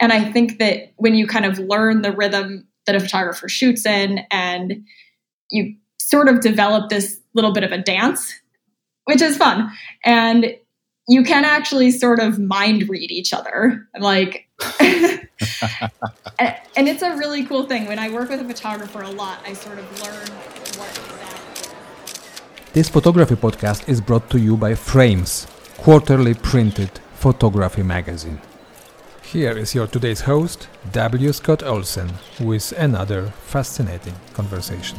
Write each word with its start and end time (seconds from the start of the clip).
And 0.00 0.12
I 0.12 0.30
think 0.30 0.58
that 0.58 0.92
when 0.96 1.14
you 1.14 1.26
kind 1.26 1.44
of 1.44 1.58
learn 1.58 2.02
the 2.02 2.12
rhythm 2.12 2.66
that 2.86 2.94
a 2.94 3.00
photographer 3.00 3.48
shoots 3.48 3.86
in 3.86 4.20
and 4.30 4.84
you 5.50 5.74
sort 5.98 6.28
of 6.28 6.40
develop 6.40 6.88
this 6.88 7.20
little 7.34 7.52
bit 7.52 7.64
of 7.64 7.72
a 7.72 7.78
dance, 7.78 8.32
which 9.04 9.22
is 9.22 9.36
fun. 9.36 9.70
And 10.04 10.56
you 11.08 11.22
can 11.22 11.44
actually 11.44 11.90
sort 11.90 12.20
of 12.20 12.38
mind 12.38 12.88
read 12.88 13.10
each 13.10 13.32
other. 13.32 13.88
Like, 13.98 14.48
and 14.80 16.88
it's 16.88 17.02
a 17.02 17.16
really 17.16 17.44
cool 17.46 17.64
thing. 17.64 17.86
When 17.86 17.98
I 17.98 18.10
work 18.10 18.30
with 18.30 18.40
a 18.40 18.44
photographer 18.44 19.02
a 19.02 19.10
lot, 19.10 19.38
I 19.46 19.52
sort 19.52 19.78
of 19.78 20.02
learn 20.02 20.28
what 20.78 20.90
exactly. 20.90 21.72
This 22.72 22.88
photography 22.88 23.36
podcast 23.36 23.88
is 23.88 24.00
brought 24.00 24.28
to 24.30 24.38
you 24.38 24.56
by 24.56 24.74
Frames, 24.74 25.46
quarterly 25.78 26.34
printed 26.34 26.90
photography 27.14 27.82
magazine. 27.82 28.40
Here 29.32 29.58
is 29.58 29.74
your 29.74 29.88
today's 29.88 30.20
host, 30.20 30.68
W. 30.92 31.32
Scott 31.32 31.64
Olsen, 31.64 32.12
with 32.38 32.70
another 32.78 33.26
fascinating 33.26 34.14
conversation. 34.32 34.96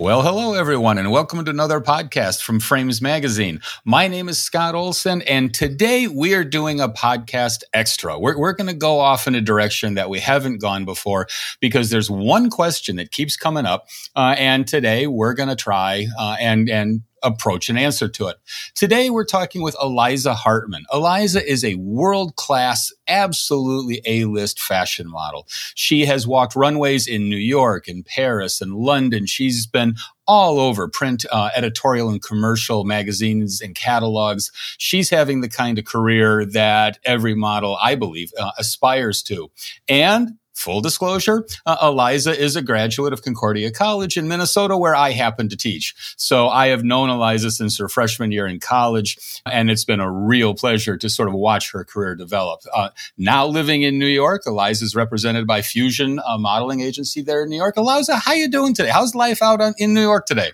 Well, 0.00 0.22
hello, 0.22 0.54
everyone, 0.54 0.98
and 0.98 1.12
welcome 1.12 1.44
to 1.44 1.52
another 1.52 1.80
podcast 1.80 2.42
from 2.42 2.58
Frames 2.58 3.00
Magazine. 3.00 3.60
My 3.84 4.08
name 4.08 4.28
is 4.28 4.42
Scott 4.42 4.74
Olsen, 4.74 5.22
and 5.22 5.54
today 5.54 6.08
we 6.08 6.34
are 6.34 6.42
doing 6.42 6.80
a 6.80 6.88
podcast 6.88 7.62
extra. 7.72 8.18
We're, 8.18 8.36
we're 8.36 8.54
going 8.54 8.66
to 8.66 8.74
go 8.74 8.98
off 8.98 9.28
in 9.28 9.36
a 9.36 9.40
direction 9.40 9.94
that 9.94 10.10
we 10.10 10.18
haven't 10.18 10.60
gone 10.60 10.84
before 10.84 11.28
because 11.60 11.90
there's 11.90 12.10
one 12.10 12.50
question 12.50 12.96
that 12.96 13.12
keeps 13.12 13.36
coming 13.36 13.66
up, 13.66 13.86
uh, 14.16 14.34
and 14.36 14.66
today 14.66 15.06
we're 15.06 15.34
going 15.34 15.48
to 15.48 15.54
try 15.54 16.08
uh, 16.18 16.34
and 16.40 16.68
and 16.68 17.02
approach 17.22 17.68
and 17.68 17.78
answer 17.78 18.08
to 18.08 18.28
it. 18.28 18.36
Today, 18.74 19.10
we're 19.10 19.24
talking 19.24 19.62
with 19.62 19.76
Eliza 19.80 20.34
Hartmann. 20.34 20.84
Eliza 20.92 21.44
is 21.48 21.64
a 21.64 21.74
world 21.76 22.36
class, 22.36 22.92
absolutely 23.08 24.00
A 24.06 24.24
list 24.24 24.60
fashion 24.60 25.10
model. 25.10 25.46
She 25.74 26.04
has 26.06 26.26
walked 26.26 26.56
runways 26.56 27.06
in 27.06 27.28
New 27.28 27.36
York 27.36 27.88
and 27.88 28.04
Paris 28.04 28.60
and 28.60 28.74
London. 28.74 29.26
She's 29.26 29.66
been 29.66 29.96
all 30.26 30.60
over 30.60 30.88
print, 30.88 31.24
uh, 31.32 31.50
editorial, 31.54 32.08
and 32.08 32.22
commercial 32.22 32.84
magazines 32.84 33.60
and 33.60 33.74
catalogs. 33.74 34.50
She's 34.78 35.10
having 35.10 35.40
the 35.40 35.48
kind 35.48 35.78
of 35.78 35.84
career 35.84 36.44
that 36.46 36.98
every 37.04 37.34
model, 37.34 37.76
I 37.82 37.96
believe, 37.96 38.32
uh, 38.38 38.52
aspires 38.58 39.22
to. 39.24 39.50
And 39.88 40.38
full 40.54 40.80
disclosure, 40.80 41.44
uh, 41.66 41.76
Eliza 41.82 42.38
is 42.38 42.56
a 42.56 42.62
graduate 42.62 43.12
of 43.12 43.22
Concordia 43.22 43.70
College 43.70 44.16
in 44.16 44.28
Minnesota, 44.28 44.76
where 44.76 44.94
I 44.94 45.10
happen 45.10 45.48
to 45.48 45.56
teach. 45.56 45.94
So 46.16 46.48
I 46.48 46.68
have 46.68 46.84
known 46.84 47.10
Eliza 47.10 47.50
since 47.50 47.78
her 47.78 47.88
freshman 47.88 48.32
year 48.32 48.46
in 48.46 48.60
college, 48.60 49.18
and 49.46 49.70
it's 49.70 49.84
been 49.84 50.00
a 50.00 50.10
real 50.10 50.54
pleasure 50.54 50.96
to 50.96 51.08
sort 51.08 51.28
of 51.28 51.34
watch 51.34 51.72
her 51.72 51.84
career 51.84 52.14
develop. 52.14 52.60
Uh, 52.72 52.90
now 53.16 53.46
living 53.46 53.82
in 53.82 53.98
New 53.98 54.06
York, 54.06 54.42
Eliza 54.46 54.84
is 54.84 54.94
represented 54.94 55.46
by 55.46 55.62
Fusion 55.62 56.20
a 56.26 56.38
modeling 56.38 56.80
agency 56.80 57.22
there 57.22 57.42
in 57.42 57.50
New 57.50 57.56
York. 57.56 57.76
Eliza, 57.76 58.16
how 58.16 58.32
are 58.32 58.36
you 58.36 58.50
doing 58.50 58.74
today? 58.74 58.90
How's 58.90 59.14
life 59.14 59.42
out 59.42 59.60
on, 59.60 59.74
in 59.78 59.94
New 59.94 60.02
York 60.02 60.26
today? 60.26 60.52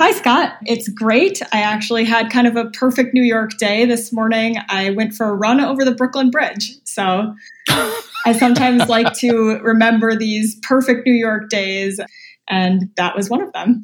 Hi, 0.00 0.10
Scott. 0.10 0.56
It's 0.66 0.88
great. 0.88 1.40
I 1.52 1.60
actually 1.60 2.04
had 2.04 2.28
kind 2.28 2.48
of 2.48 2.56
a 2.56 2.64
perfect 2.70 3.14
New 3.14 3.22
York 3.22 3.56
day 3.58 3.84
this 3.84 4.12
morning. 4.12 4.56
I 4.68 4.90
went 4.90 5.14
for 5.14 5.26
a 5.26 5.34
run 5.34 5.60
over 5.60 5.84
the 5.84 5.94
Brooklyn 5.94 6.30
Bridge. 6.30 6.72
So 6.82 7.32
I 8.24 8.32
sometimes 8.32 8.88
like 8.88 9.12
to 9.18 9.58
remember 9.62 10.16
these 10.16 10.56
perfect 10.62 11.06
New 11.06 11.12
York 11.12 11.50
days, 11.50 12.00
and 12.48 12.90
that 12.96 13.16
was 13.16 13.28
one 13.28 13.42
of 13.42 13.52
them. 13.52 13.82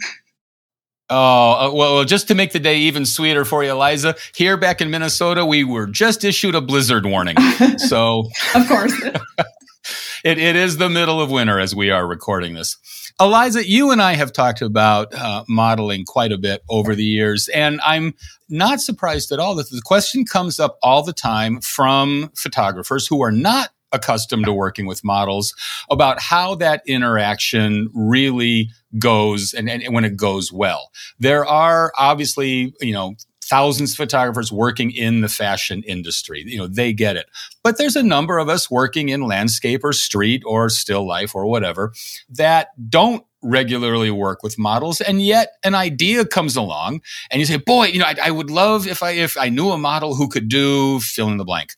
Oh, 1.13 1.71
uh, 1.71 1.75
well, 1.75 2.05
just 2.05 2.29
to 2.29 2.37
make 2.37 2.53
the 2.53 2.61
day 2.61 2.79
even 2.79 3.05
sweeter 3.05 3.45
for 3.45 3.65
you, 3.65 3.73
Eliza, 3.73 4.15
here 4.37 4.57
back 4.57 4.81
in 4.81 4.91
Minnesota, 4.91 5.45
we 5.45 5.65
were 5.65 5.89
just 5.89 6.25
issued 6.25 6.55
a 6.55 6.61
blizzard 6.61 7.05
warning. 7.05 7.37
So, 7.79 8.29
of 8.55 8.69
course, 8.69 8.93
it, 10.25 10.39
it 10.39 10.55
is 10.55 10.77
the 10.77 10.89
middle 10.89 11.21
of 11.21 11.31
winter 11.31 11.59
as 11.59 11.75
we 11.75 11.91
are 11.91 12.07
recording 12.07 12.55
this. 12.55 12.77
Eliza, 13.19 13.67
you 13.69 13.91
and 13.91 14.01
I 14.01 14.15
have 14.15 14.33
talked 14.33 14.63
about 14.63 15.15
uh, 15.15 15.45
modeling 15.49 16.05
quite 16.05 16.31
a 16.31 16.39
bit 16.39 16.63
over 16.69 16.95
the 16.95 17.05
years, 17.05 17.49
and 17.49 17.81
I'm 17.85 18.15
not 18.49 18.81
surprised 18.81 19.33
at 19.33 19.41
all 19.41 19.55
that 19.57 19.71
the 19.71 19.83
question 19.83 20.25
comes 20.25 20.61
up 20.61 20.79
all 20.83 21.03
the 21.03 21.13
time 21.13 21.61
from 21.61 22.31
photographers 22.37 23.07
who 23.07 23.23
are 23.23 23.33
not 23.33 23.71
accustomed 23.93 24.45
to 24.45 24.53
working 24.53 24.87
with 24.87 25.05
models 25.05 25.55
about 25.91 26.21
how 26.21 26.55
that 26.57 26.83
interaction 26.87 27.91
really 27.95 28.71
goes 28.99 29.55
and, 29.55 29.69
and 29.71 29.95
when 29.95 30.05
it 30.05 30.17
goes 30.17 30.53
well. 30.53 30.91
There 31.19 31.45
are 31.45 31.93
obviously, 31.99 32.75
you 32.81 32.93
know, 32.93 33.15
thousands 33.51 33.91
of 33.93 33.97
photographers 33.97 34.53
working 34.53 34.93
in 34.93 35.23
the 35.23 35.29
fashion 35.29 35.83
industry. 35.83 36.45
You 36.47 36.59
know, 36.59 36.67
they 36.69 36.93
get 36.93 37.17
it. 37.17 37.27
But 37.65 37.79
there's 37.79 37.97
a 37.97 38.03
number 38.03 38.39
of 38.39 38.49
us 38.49 38.71
working 38.71 39.09
in 39.09 39.23
landscape 39.23 39.83
or 39.83 39.93
street 39.93 40.43
or 40.47 40.69
still 40.69 41.07
life 41.07 41.35
or 41.35 41.47
whatever 41.47 41.93
that 42.31 42.69
don't 42.89 43.25
regularly 43.43 44.11
work 44.11 44.43
with 44.43 44.59
models 44.59 45.01
and 45.01 45.23
yet 45.23 45.55
an 45.65 45.75
idea 45.75 46.27
comes 46.27 46.57
along 46.57 47.01
and 47.31 47.41
you 47.41 47.47
say 47.47 47.57
boy 47.57 47.87
you 47.87 47.99
know 47.99 48.05
I, 48.05 48.15
I, 48.25 48.31
would 48.31 48.51
love 48.51 48.87
if 48.87 49.03
i 49.03 49.13
if 49.13 49.39
i 49.39 49.49
knew 49.49 49.71
a 49.71 49.79
model 49.79 50.15
who 50.15 50.29
could 50.29 50.51
do 50.51 51.01
fill 51.01 51.29
in 51.29 51.39
the 51.39 51.45
blank 51.47 51.71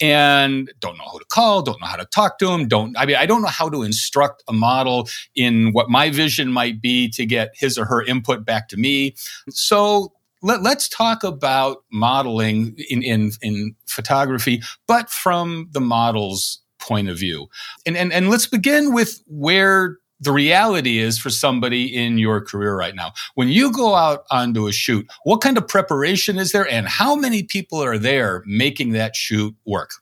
and 0.00 0.70
don't 0.80 0.96
know 0.96 1.04
who 1.10 1.18
to 1.18 1.24
call, 1.26 1.62
don't 1.62 1.80
know 1.80 1.86
how 1.86 1.96
to 1.96 2.04
talk 2.06 2.38
to 2.38 2.50
him, 2.50 2.68
don't, 2.68 2.96
I 2.98 3.06
mean, 3.06 3.16
I 3.16 3.26
don't 3.26 3.42
know 3.42 3.48
how 3.48 3.68
to 3.68 3.82
instruct 3.82 4.42
a 4.48 4.52
model 4.52 5.08
in 5.34 5.72
what 5.72 5.90
my 5.90 6.10
vision 6.10 6.52
might 6.52 6.80
be 6.80 7.08
to 7.10 7.26
get 7.26 7.50
his 7.54 7.78
or 7.78 7.84
her 7.84 8.02
input 8.04 8.44
back 8.44 8.68
to 8.68 8.76
me. 8.76 9.14
So 9.50 10.12
let, 10.42 10.64
us 10.64 10.88
talk 10.88 11.24
about 11.24 11.84
modeling 11.90 12.76
in, 12.88 13.02
in, 13.02 13.32
in 13.42 13.74
photography, 13.86 14.62
but 14.86 15.10
from 15.10 15.68
the 15.72 15.80
model's 15.80 16.60
point 16.78 17.08
of 17.08 17.18
view. 17.18 17.48
And, 17.86 17.96
and, 17.96 18.12
and 18.12 18.30
let's 18.30 18.46
begin 18.46 18.94
with 18.94 19.20
where 19.26 19.98
the 20.20 20.32
reality 20.32 20.98
is 20.98 21.18
for 21.18 21.30
somebody 21.30 21.94
in 21.94 22.18
your 22.18 22.40
career 22.40 22.76
right 22.76 22.94
now. 22.94 23.12
When 23.34 23.48
you 23.48 23.72
go 23.72 23.94
out 23.94 24.24
onto 24.30 24.66
a 24.66 24.72
shoot, 24.72 25.06
what 25.24 25.40
kind 25.40 25.56
of 25.56 25.68
preparation 25.68 26.38
is 26.38 26.52
there 26.52 26.68
and 26.68 26.88
how 26.88 27.14
many 27.14 27.42
people 27.42 27.82
are 27.82 27.98
there 27.98 28.42
making 28.46 28.92
that 28.92 29.14
shoot 29.14 29.54
work? 29.64 29.92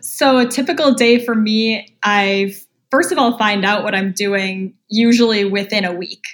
So, 0.00 0.38
a 0.38 0.46
typical 0.46 0.92
day 0.92 1.24
for 1.24 1.34
me, 1.34 1.96
I 2.02 2.54
first 2.90 3.12
of 3.12 3.18
all 3.18 3.38
find 3.38 3.64
out 3.64 3.84
what 3.84 3.94
I'm 3.94 4.12
doing 4.12 4.74
usually 4.88 5.44
within 5.44 5.84
a 5.84 5.92
week 5.92 6.24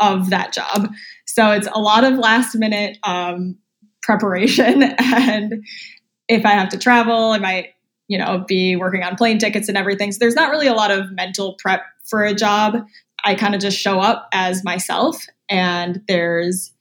of 0.00 0.30
that 0.30 0.52
job. 0.52 0.90
So, 1.26 1.52
it's 1.52 1.68
a 1.72 1.80
lot 1.80 2.04
of 2.04 2.18
last 2.18 2.54
minute 2.56 2.98
um, 3.04 3.56
preparation. 4.02 4.82
And 4.98 5.64
if 6.28 6.46
I 6.46 6.50
have 6.50 6.68
to 6.70 6.78
travel, 6.78 7.32
I 7.32 7.38
might 7.38 7.70
you 8.10 8.18
know, 8.18 8.44
be 8.48 8.74
working 8.74 9.04
on 9.04 9.14
plane 9.14 9.38
tickets 9.38 9.68
and 9.68 9.78
everything. 9.78 10.10
So 10.10 10.18
there's 10.18 10.34
not 10.34 10.50
really 10.50 10.66
a 10.66 10.74
lot 10.74 10.90
of 10.90 11.12
mental 11.12 11.54
prep 11.60 11.82
for 12.10 12.24
a 12.24 12.34
job. 12.34 12.76
I 13.24 13.34
kind 13.34 13.54
of 13.54 13.60
just 13.60 13.78
show 13.78 14.00
up 14.00 14.28
as 14.32 14.64
myself, 14.64 15.24
and 15.48 16.02
there's 16.08 16.72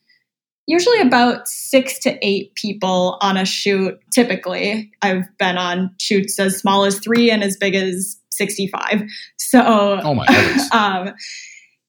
usually 0.67 1.01
about 1.01 1.47
six 1.47 1.97
to 1.99 2.17
eight 2.25 2.53
people 2.55 3.17
on 3.21 3.37
a 3.37 3.45
shoot. 3.45 3.99
Typically, 4.13 4.91
I've 5.01 5.25
been 5.37 5.57
on 5.57 5.95
shoots 5.99 6.39
as 6.39 6.57
small 6.57 6.85
as 6.85 6.99
three 6.99 7.31
and 7.31 7.43
as 7.43 7.57
big 7.57 7.75
as 7.75 8.17
65. 8.31 9.03
So, 9.37 9.99
oh 10.03 10.13
my 10.13 10.25
goodness. 10.27 10.71
um, 10.73 11.13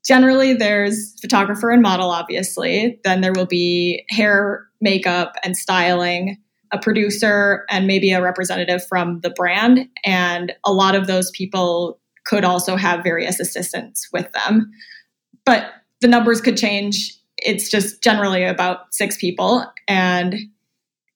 generally, 0.06 0.54
there's 0.54 1.14
photographer 1.20 1.70
and 1.70 1.82
model, 1.82 2.10
obviously. 2.10 2.98
Then 3.04 3.20
there 3.20 3.32
will 3.32 3.46
be 3.46 4.04
hair, 4.08 4.66
makeup, 4.80 5.34
and 5.44 5.56
styling 5.56 6.38
a 6.72 6.78
producer 6.78 7.64
and 7.68 7.86
maybe 7.86 8.12
a 8.12 8.22
representative 8.22 8.86
from 8.86 9.20
the 9.20 9.30
brand. 9.30 9.88
And 10.04 10.52
a 10.64 10.72
lot 10.72 10.94
of 10.94 11.06
those 11.06 11.30
people 11.32 11.99
could 12.30 12.44
also 12.44 12.76
have 12.76 13.02
various 13.02 13.40
assistants 13.40 14.08
with 14.12 14.30
them. 14.30 14.70
But 15.44 15.68
the 16.00 16.06
numbers 16.06 16.40
could 16.40 16.56
change. 16.56 17.12
It's 17.38 17.68
just 17.68 18.04
generally 18.04 18.44
about 18.44 18.94
six 18.94 19.16
people. 19.16 19.66
And 19.88 20.36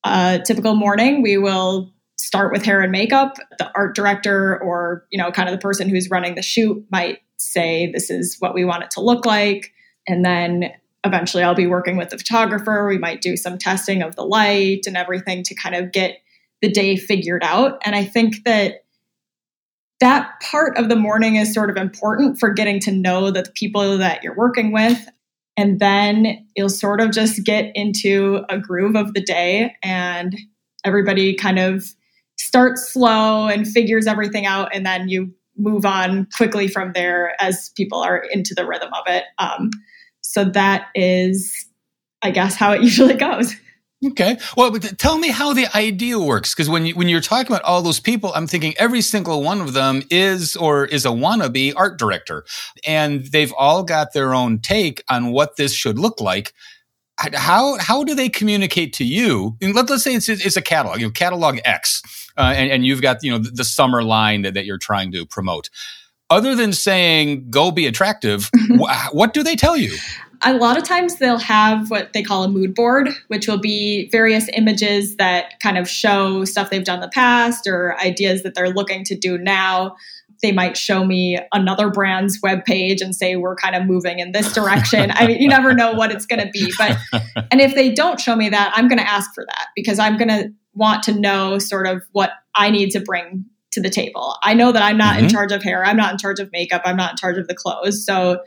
a 0.05 0.41
typical 0.45 0.75
morning, 0.75 1.23
we 1.23 1.39
will 1.39 1.93
start 2.17 2.53
with 2.53 2.65
hair 2.65 2.81
and 2.81 2.91
makeup. 2.91 3.37
The 3.61 3.71
art 3.77 3.95
director 3.95 4.61
or, 4.61 5.07
you 5.11 5.19
know, 5.19 5.31
kind 5.31 5.49
of 5.49 5.53
the 5.55 5.61
person 5.61 5.89
who's 5.89 6.11
running 6.11 6.35
the 6.35 6.43
shoot 6.43 6.85
might 6.91 7.21
say, 7.37 7.93
this 7.93 8.11
is 8.11 8.37
what 8.41 8.53
we 8.53 8.65
want 8.65 8.83
it 8.83 8.91
to 8.93 9.01
look 9.01 9.25
like. 9.25 9.73
And 10.09 10.25
then 10.25 10.73
eventually 11.05 11.45
I'll 11.45 11.55
be 11.55 11.69
working 11.69 11.97
with 11.97 12.11
the 12.11 12.19
photographer. 12.19 12.89
We 12.89 12.99
might 12.99 13.23
do 13.23 13.37
some 13.37 13.57
testing 13.57 14.03
of 14.03 14.17
the 14.17 14.25
light 14.25 14.87
and 14.89 14.97
everything 14.97 15.45
to 15.45 15.55
kind 15.55 15.77
of 15.77 15.93
get 15.93 16.19
the 16.61 16.71
day 16.71 16.97
figured 16.97 17.45
out. 17.45 17.81
And 17.85 17.95
I 17.95 18.05
think 18.05 18.43
that 18.45 18.84
that 20.05 20.39
part 20.43 20.77
of 20.77 20.91
the 20.91 20.97
morning 20.97 21.37
is 21.37 21.55
sort 21.55 21.71
of 21.71 21.79
important 21.79 22.39
for 22.39 22.51
getting 22.51 22.79
to 22.79 22.93
know 22.93 23.31
the 23.31 23.51
people 23.55 23.97
that 23.97 24.23
you're 24.23 24.37
working 24.37 24.71
with. 24.71 25.09
And 25.57 25.81
then 25.81 26.47
you'll 26.55 26.69
sort 26.69 27.01
of 27.01 27.11
just 27.11 27.43
get 27.43 27.73
into 27.75 28.45
a 28.51 28.59
groove 28.59 28.97
of 28.97 29.15
the 29.15 29.23
day 29.23 29.75
and 29.83 30.37
everybody 30.85 31.35
kind 31.35 31.59
of 31.59 31.87
starts 32.39 32.93
slow 32.93 33.49
and 33.49 33.67
figures 33.67 34.07
everything 34.07 34.45
out. 34.45 34.75
And 34.75 34.85
then 34.85 35.09
you 35.09 35.33
move 35.57 35.87
on 35.87 36.29
quickly 36.37 36.69
from 36.69 36.93
there 36.93 37.35
as 37.41 37.71
people 37.75 38.03
are 38.03 38.19
into 38.31 38.55
the 38.55 38.67
rhythm 38.67 38.93
of 38.93 39.05
it. 39.07 39.25
Um, 39.39 39.71
so 40.21 40.45
that 40.45 40.89
is, 40.95 41.67
I 42.21 42.31
guess, 42.31 42.57
how 42.57 42.73
it 42.73 42.83
usually 42.83 43.15
goes. 43.15 43.55
Okay. 44.07 44.37
Well, 44.57 44.71
but 44.71 44.99
tell 44.99 45.19
me 45.19 45.29
how 45.29 45.53
the 45.53 45.67
idea 45.75 46.19
works. 46.19 46.55
Because 46.55 46.69
when 46.69 46.87
you, 46.87 46.95
when 46.95 47.09
you're 47.09 47.21
talking 47.21 47.53
about 47.53 47.63
all 47.63 47.83
those 47.83 48.01
people, 48.01 48.33
I'm 48.35 48.47
thinking 48.47 48.75
every 48.79 49.01
single 49.01 49.43
one 49.43 49.61
of 49.61 49.73
them 49.73 50.03
is 50.11 50.57
or 50.57 50.85
is 50.85 51.07
a 51.07 51.11
wannabe 51.11 51.73
art 51.77 51.99
director, 51.99 52.45
and 52.87 53.25
they've 53.27 53.53
all 53.57 53.83
got 53.83 54.13
their 54.13 54.35
own 54.35 54.59
take 54.59 55.03
on 55.09 55.31
what 55.31 55.57
this 55.57 55.73
should 55.73 55.99
look 55.99 56.21
like. 56.21 56.53
How 57.17 57.79
how 57.79 58.03
do 58.05 58.15
they 58.15 58.29
communicate 58.29 58.93
to 58.95 59.05
you? 59.05 59.57
And 59.61 59.75
let, 59.75 59.91
us 59.91 60.03
say 60.03 60.15
it's 60.15 60.29
it's 60.29 60.57
a 60.57 60.63
catalog, 60.63 61.01
you 61.01 61.07
know, 61.07 61.13
catalog 61.13 61.61
X, 61.65 62.03
uh, 62.37 62.53
and, 62.57 62.71
and 62.71 62.87
you've 62.87 63.03
got 63.03 63.23
you 63.23 63.31
know 63.31 63.39
the, 63.39 63.51
the 63.51 63.65
summer 63.65 64.03
line 64.03 64.43
that, 64.43 64.55
that 64.55 64.67
you're 64.67 64.79
trying 64.79 65.13
to 65.13 65.25
promote 65.25 65.71
other 66.31 66.55
than 66.55 66.73
saying 66.73 67.51
go 67.51 67.71
be 67.71 67.87
attractive 67.87 68.51
what 69.13 69.35
do 69.35 69.43
they 69.43 69.55
tell 69.55 69.77
you 69.77 69.95
a 70.45 70.55
lot 70.55 70.77
of 70.77 70.85
times 70.85 71.17
they'll 71.17 71.39
have 71.39 71.91
what 71.91 72.13
they 72.13 72.23
call 72.23 72.45
a 72.45 72.49
mood 72.49 72.75
board, 72.75 73.09
which 73.29 73.49
will 73.49 73.59
be 73.59 74.09
various 74.11 74.49
images 74.55 75.17
that 75.17 75.59
kind 75.61 75.79
of 75.79 75.89
show 75.89 76.45
stuff 76.45 76.71
they've 76.71 76.85
done 76.85 76.97
in 76.97 77.01
the 77.01 77.09
past 77.09 77.67
or 77.67 77.99
ideas 77.99 78.43
that 78.43 78.55
they're 78.55 78.71
looking 78.71 79.05
to 79.05 79.17
do 79.17 79.39
now. 79.39 79.97
They 80.43 80.53
might 80.53 80.77
show 80.77 81.05
me 81.05 81.39
another 81.53 81.89
brand's 81.89 82.41
web 82.43 82.65
page 82.65 83.01
and 83.01 83.15
say 83.15 83.37
we're 83.37 83.57
kind 83.57 83.75
of 83.75 83.87
moving 83.87 84.19
in 84.19 84.33
this 84.33 84.53
direction. 84.53 85.11
I 85.15 85.27
mean, 85.27 85.41
you 85.41 85.49
never 85.49 85.73
know 85.73 85.93
what 85.93 86.13
it's 86.13 86.27
going 86.27 86.45
to 86.45 86.51
be, 86.51 86.73
but 86.77 86.99
and 87.51 87.61
if 87.61 87.75
they 87.75 87.93
don't 87.93 88.21
show 88.21 88.37
me 88.37 88.51
that, 88.51 88.73
I'm 88.77 88.89
going 88.89 88.99
to 88.99 89.09
ask 89.09 89.33
for 89.35 89.45
that 89.47 89.69
because 89.75 89.99
I'm 89.99 90.19
going 90.19 90.29
to 90.29 90.53
want 90.75 91.03
to 91.05 91.19
know 91.19 91.59
sort 91.59 91.87
of 91.87 92.03
what 92.13 92.33
I 92.55 92.71
need 92.71 92.91
to 92.91 93.01
bring 93.01 93.47
to 93.73 93.81
the 93.81 93.91
table. 93.91 94.37
I 94.43 94.55
know 94.55 94.73
that 94.73 94.83
I'm 94.83 94.99
not 94.99 95.17
mm-hmm. 95.17 95.25
in 95.25 95.31
charge 95.31 95.53
of 95.53 95.63
hair, 95.63 95.85
I'm 95.85 95.97
not 95.97 96.13
in 96.13 96.19
charge 96.19 96.41
of 96.41 96.51
makeup, 96.53 96.83
I'm 96.85 96.97
not 96.97 97.13
in 97.13 97.17
charge 97.17 97.39
of 97.39 97.49
the 97.49 97.55
clothes. 97.55 98.05
So 98.05 98.41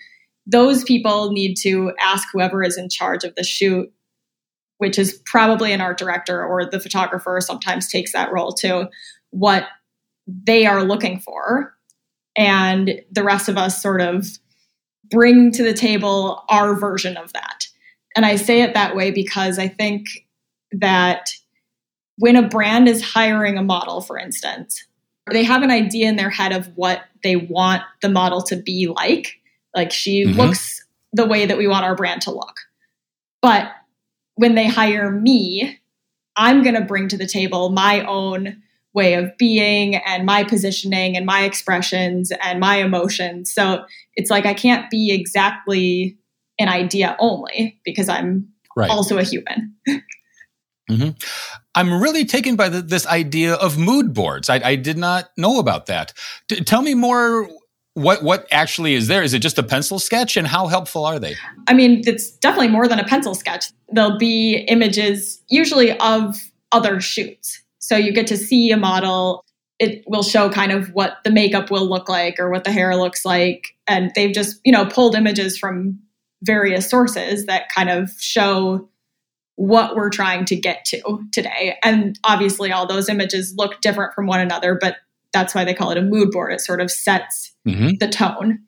those 0.48 0.84
people 0.84 1.32
need 1.32 1.56
to 1.56 1.92
ask 2.00 2.28
whoever 2.32 2.64
is 2.64 2.78
in 2.78 2.90
charge 2.90 3.24
of 3.24 3.36
the 3.36 3.44
shoot, 3.44 3.92
which 4.78 4.98
is 4.98 5.22
probably 5.26 5.74
an 5.74 5.82
art 5.82 5.98
director 5.98 6.44
or 6.44 6.66
the 6.66 6.80
photographer 6.80 7.40
sometimes 7.42 7.90
takes 7.90 8.14
that 8.14 8.32
role 8.32 8.54
too, 8.54 8.86
what 9.32 9.66
they 10.26 10.66
are 10.66 10.84
looking 10.84 11.20
for. 11.20 11.74
And 12.38 13.02
the 13.12 13.24
rest 13.24 13.50
of 13.50 13.58
us 13.58 13.82
sort 13.82 14.02
of 14.02 14.26
bring 15.10 15.52
to 15.52 15.64
the 15.64 15.74
table 15.74 16.44
our 16.50 16.76
version 16.76 17.18
of 17.18 17.34
that. 17.34 17.68
And 18.16 18.26
I 18.26 18.36
say 18.36 18.62
it 18.62 18.74
that 18.74 18.96
way 18.96 19.12
because 19.12 19.60
I 19.60 19.68
think 19.68 20.08
that 20.72 21.30
when 22.18 22.36
a 22.36 22.48
brand 22.48 22.88
is 22.88 23.04
hiring 23.04 23.58
a 23.58 23.64
model, 23.64 24.02
for 24.02 24.18
instance, 24.18 24.84
they 25.32 25.44
have 25.44 25.62
an 25.62 25.72
idea 25.72 26.08
in 26.08 26.16
their 26.16 26.30
head 26.30 26.52
of 26.52 26.68
what 26.76 27.02
they 27.24 27.36
want 27.36 27.84
the 28.02 28.10
model 28.10 28.42
to 28.44 28.56
be 28.56 28.88
like. 28.88 29.36
Like 29.76 29.92
she 29.92 30.26
mm-hmm. 30.26 30.40
looks 30.40 30.86
the 31.14 31.26
way 31.26 31.46
that 31.46 31.58
we 31.58 31.68
want 31.68 31.86
our 31.86 31.96
brand 31.96 32.22
to 32.24 32.32
look. 32.32 32.56
But 33.42 33.72
when 34.36 34.56
they 34.56 34.68
hire 34.68 35.12
me, 35.12 35.80
I'm 36.36 36.64
going 36.64 36.76
to 36.76 36.82
bring 36.82 37.08
to 37.10 37.18
the 37.18 37.28
table 37.28 37.70
my 37.70 38.02
own 38.06 38.62
way 38.94 39.14
of 39.14 39.38
being 39.38 39.96
and 39.96 40.26
my 40.26 40.44
positioning 40.44 41.16
and 41.16 41.26
my 41.26 41.44
expressions 41.44 42.32
and 42.44 42.60
my 42.60 42.78
emotions. 42.78 43.54
So 43.54 43.86
it's 44.16 44.32
like 44.32 44.46
I 44.46 44.54
can't 44.54 44.90
be 44.90 45.12
exactly 45.14 46.18
an 46.60 46.70
idea 46.70 47.16
only 47.20 47.80
because 47.84 48.10
I'm 48.10 48.50
right. 48.76 48.90
also 48.90 49.18
a 49.18 49.24
human. 49.24 49.76
mm-hmm. 50.90 51.10
I'm 51.76 52.02
really 52.02 52.26
taken 52.26 52.56
by 52.56 52.70
the, 52.70 52.82
this 52.82 53.06
idea 53.06 53.54
of 53.54 53.78
mood 53.78 54.14
boards. 54.14 54.50
I, 54.50 54.62
I 54.64 54.76
did 54.76 54.98
not 54.98 55.30
know 55.38 55.60
about 55.60 55.86
that. 55.88 56.14
T- 56.50 56.64
tell 56.64 56.82
me 56.82 56.96
more 56.96 57.48
what 57.98 58.22
what 58.22 58.48
actually 58.52 58.94
is 58.94 59.08
there? 59.08 59.24
Is 59.24 59.34
it 59.34 59.40
just 59.40 59.58
a 59.58 59.64
pencil 59.64 59.98
sketch, 59.98 60.38
and 60.38 60.46
how 60.46 60.68
helpful 60.68 61.04
are 61.04 61.18
they? 61.18 61.34
I 61.68 61.74
mean, 61.74 62.04
it's 62.06 62.30
definitely 62.30 62.68
more 62.68 62.88
than 62.88 63.00
a 63.00 63.04
pencil 63.04 63.34
sketch. 63.34 63.66
There'll 63.90 64.20
be 64.20 64.66
images, 64.68 65.42
usually 65.50 65.98
of 65.98 66.38
other 66.72 67.02
shoots, 67.02 67.64
so 67.80 67.98
you 67.98 68.14
get 68.14 68.28
to 68.28 68.38
see 68.38 68.70
a 68.70 68.78
model. 68.78 69.44
It 69.80 70.04
will 70.08 70.22
show 70.22 70.48
kind 70.50 70.72
of 70.72 70.90
what 70.90 71.18
the 71.24 71.32
makeup 71.32 71.72
will 71.72 71.90
look 71.90 72.08
like 72.08 72.40
or 72.40 72.52
what 72.52 72.66
the 72.66 72.72
hair 72.72 72.96
looks 72.96 73.26
like, 73.26 73.70
and 73.88 74.12
they've 74.14 74.34
just 74.34 74.62
you 74.64 74.72
know 74.72 74.86
pulled 74.86 75.16
images 75.16 75.58
from 75.58 75.98
various 76.44 76.88
sources 76.88 77.48
that 77.48 77.64
kind 77.76 77.90
of 77.90 78.12
show 78.20 78.88
what 79.56 79.96
we're 79.96 80.12
trying 80.12 80.46
to 80.46 80.56
get 80.56 80.86
to 80.86 81.02
today. 81.32 81.78
And 81.84 82.20
obviously, 82.24 82.72
all 82.72 82.86
those 82.86 83.10
images 83.10 83.56
look 83.58 83.82
different 83.82 84.14
from 84.14 84.28
one 84.28 84.40
another, 84.40 84.78
but 84.80 84.98
that's 85.38 85.54
why 85.54 85.64
they 85.64 85.74
call 85.74 85.92
it 85.92 85.98
a 85.98 86.02
mood 86.02 86.32
board. 86.32 86.52
It 86.52 86.62
sort 86.62 86.82
of 86.82 86.90
sets 86.90 87.54
mm-hmm. 87.68 87.98
the 88.00 88.08
tone. 88.08 88.60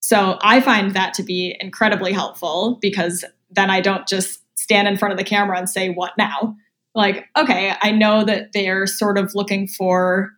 So 0.00 0.38
I 0.42 0.60
find 0.60 0.94
that 0.94 1.14
to 1.14 1.22
be 1.22 1.56
incredibly 1.60 2.12
helpful 2.12 2.78
because 2.80 3.24
then 3.50 3.70
I 3.70 3.80
don't 3.80 4.06
just 4.08 4.40
stand 4.58 4.88
in 4.88 4.96
front 4.96 5.12
of 5.12 5.18
the 5.18 5.24
camera 5.24 5.58
and 5.58 5.70
say, 5.70 5.90
What 5.90 6.12
now? 6.18 6.56
Like, 6.94 7.28
okay, 7.36 7.74
I 7.80 7.92
know 7.92 8.24
that 8.24 8.52
they're 8.52 8.86
sort 8.86 9.16
of 9.16 9.34
looking 9.34 9.66
for 9.66 10.32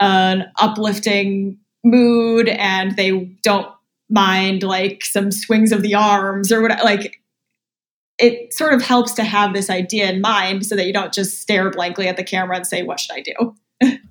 an 0.00 0.46
uplifting 0.60 1.58
mood 1.84 2.48
and 2.48 2.96
they 2.96 3.36
don't 3.42 3.68
mind 4.10 4.62
like 4.62 5.04
some 5.04 5.30
swings 5.30 5.72
of 5.72 5.82
the 5.82 5.94
arms 5.94 6.50
or 6.50 6.62
what 6.62 6.84
like 6.84 7.20
it 8.18 8.52
sort 8.52 8.72
of 8.72 8.82
helps 8.82 9.12
to 9.12 9.24
have 9.24 9.52
this 9.52 9.68
idea 9.68 10.10
in 10.10 10.20
mind 10.20 10.64
so 10.64 10.74
that 10.74 10.86
you 10.86 10.92
don't 10.92 11.12
just 11.12 11.40
stare 11.40 11.70
blankly 11.70 12.08
at 12.08 12.16
the 12.16 12.24
camera 12.24 12.56
and 12.56 12.66
say 12.66 12.82
what 12.82 13.00
should 13.00 13.16
i 13.16 13.20
do 13.20 13.54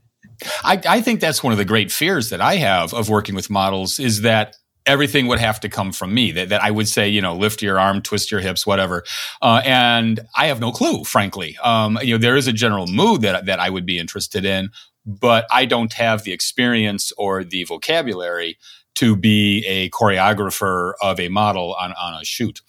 I, 0.64 0.82
I 0.88 1.02
think 1.02 1.20
that's 1.20 1.44
one 1.44 1.52
of 1.52 1.58
the 1.58 1.66
great 1.66 1.92
fears 1.92 2.30
that 2.30 2.42
I 2.42 2.56
have 2.56 2.94
of 2.94 3.10
working 3.10 3.36
with 3.36 3.50
models 3.50 4.00
is 4.00 4.22
that 4.22 4.56
everything 4.86 5.28
would 5.28 5.40
have 5.40 5.60
to 5.62 5.70
come 5.70 5.92
from 5.92 6.14
me. 6.14 6.32
That, 6.32 6.50
that 6.50 6.64
I 6.64 6.72
would 6.72 6.88
say, 6.88 7.10
you 7.10 7.22
know, 7.22 7.36
lift 7.36 7.62
your 7.62 7.80
arm, 7.80 8.02
twist 8.02 8.32
your 8.32 8.40
hips, 8.40 8.68
whatever. 8.68 9.04
Uh, 9.42 9.62
and 9.66 10.20
I 10.36 10.48
have 10.48 10.60
no 10.60 10.72
clue, 10.72 11.04
frankly. 11.04 11.58
Um, 11.64 11.98
you 12.02 12.14
know, 12.14 12.18
there 12.18 12.36
is 12.36 12.48
a 12.48 12.54
general 12.54 12.88
mood 12.88 13.22
that 13.22 13.46
that 13.46 13.60
I 13.60 13.70
would 13.70 13.86
be 13.86 14.00
interested 14.00 14.46
in, 14.46 14.70
but 15.06 15.46
I 15.52 15.66
don't 15.66 15.94
have 15.94 16.24
the 16.24 16.34
experience 16.34 17.12
or 17.18 17.44
the 17.44 17.64
vocabulary 17.64 18.58
to 18.96 19.16
be 19.16 19.66
a 19.66 19.90
choreographer 19.90 20.94
of 21.02 21.20
a 21.20 21.30
model 21.30 21.74
on 21.76 21.94
on 21.94 22.22
a 22.22 22.26
shoot. 22.26 22.62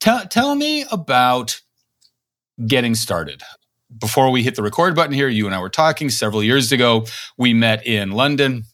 Tell, 0.00 0.26
tell 0.26 0.54
me 0.54 0.86
about 0.90 1.60
getting 2.66 2.94
started 2.94 3.42
before 3.98 4.30
we 4.30 4.42
hit 4.42 4.54
the 4.54 4.62
record 4.62 4.94
button 4.94 5.12
here, 5.12 5.28
you 5.28 5.46
and 5.46 5.54
I 5.54 5.60
were 5.60 5.68
talking 5.70 6.10
several 6.10 6.42
years 6.42 6.72
ago. 6.72 7.06
We 7.36 7.54
met 7.54 7.86
in 7.86 8.12
London 8.12 8.64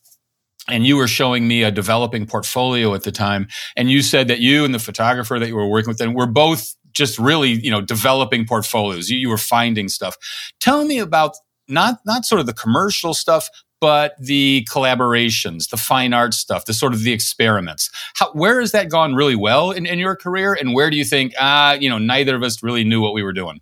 and 0.68 0.86
you 0.86 0.96
were 0.96 1.08
showing 1.08 1.46
me 1.46 1.62
a 1.62 1.70
developing 1.70 2.26
portfolio 2.26 2.94
at 2.94 3.04
the 3.04 3.12
time. 3.12 3.48
And 3.76 3.90
you 3.90 4.02
said 4.02 4.28
that 4.28 4.40
you 4.40 4.64
and 4.64 4.74
the 4.74 4.78
photographer 4.78 5.38
that 5.38 5.48
you 5.48 5.56
were 5.56 5.68
working 5.68 5.88
with 5.88 5.98
then 5.98 6.14
were 6.14 6.26
both 6.26 6.74
just 6.92 7.18
really, 7.18 7.50
you 7.50 7.70
know, 7.70 7.80
developing 7.80 8.46
portfolios. 8.46 9.10
You, 9.10 9.18
you 9.18 9.28
were 9.28 9.38
finding 9.38 9.88
stuff. 9.88 10.16
Tell 10.60 10.84
me 10.84 10.98
about 10.98 11.37
not, 11.68 11.99
not 12.04 12.25
sort 12.25 12.40
of 12.40 12.46
the 12.46 12.54
commercial 12.54 13.14
stuff, 13.14 13.49
but 13.80 14.14
the 14.18 14.66
collaborations, 14.70 15.68
the 15.68 15.76
fine 15.76 16.14
art 16.14 16.32
stuff, 16.32 16.64
the 16.64 16.73
sort 16.73 16.94
of 16.94 17.02
the 17.02 17.12
experiments. 17.12 17.90
How, 18.14 18.32
where 18.32 18.61
has 18.61 18.73
that 18.73 18.90
gone 18.90 19.14
really 19.14 19.37
well 19.37 19.70
in, 19.70 19.85
in 19.85 19.99
your 19.99 20.16
career? 20.16 20.56
And 20.58 20.75
where 20.75 20.90
do 20.90 20.96
you 20.96 21.04
think, 21.04 21.35
ah, 21.38 21.75
you 21.75 21.90
know, 21.90 21.99
neither 21.99 22.35
of 22.35 22.42
us 22.42 22.62
really 22.62 22.85
knew 22.85 23.00
what 23.00 23.12
we 23.12 23.23
were 23.23 23.35
doing? 23.35 23.61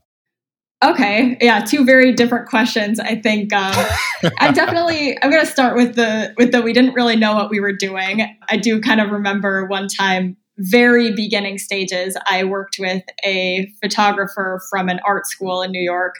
Okay, 0.82 1.38
yeah, 1.40 1.60
two 1.60 1.84
very 1.84 2.12
different 2.12 2.48
questions. 2.48 3.00
I 3.00 3.14
think 3.14 3.52
um, 3.52 3.72
I 4.38 4.52
definitely 4.52 5.16
I'm 5.22 5.30
going 5.30 5.44
to 5.44 5.50
start 5.50 5.76
with 5.76 5.94
the 5.94 6.34
with 6.36 6.52
the 6.52 6.60
we 6.60 6.72
didn't 6.72 6.94
really 6.94 7.16
know 7.16 7.34
what 7.34 7.50
we 7.50 7.60
were 7.60 7.72
doing. 7.72 8.26
I 8.50 8.56
do 8.56 8.80
kind 8.80 9.00
of 9.00 9.10
remember 9.10 9.64
one 9.66 9.88
time, 9.88 10.36
very 10.58 11.12
beginning 11.12 11.56
stages. 11.56 12.18
I 12.26 12.44
worked 12.44 12.76
with 12.78 13.02
a 13.24 13.66
photographer 13.82 14.60
from 14.68 14.90
an 14.90 15.00
art 15.06 15.26
school 15.26 15.62
in 15.62 15.70
New 15.70 15.82
York, 15.82 16.16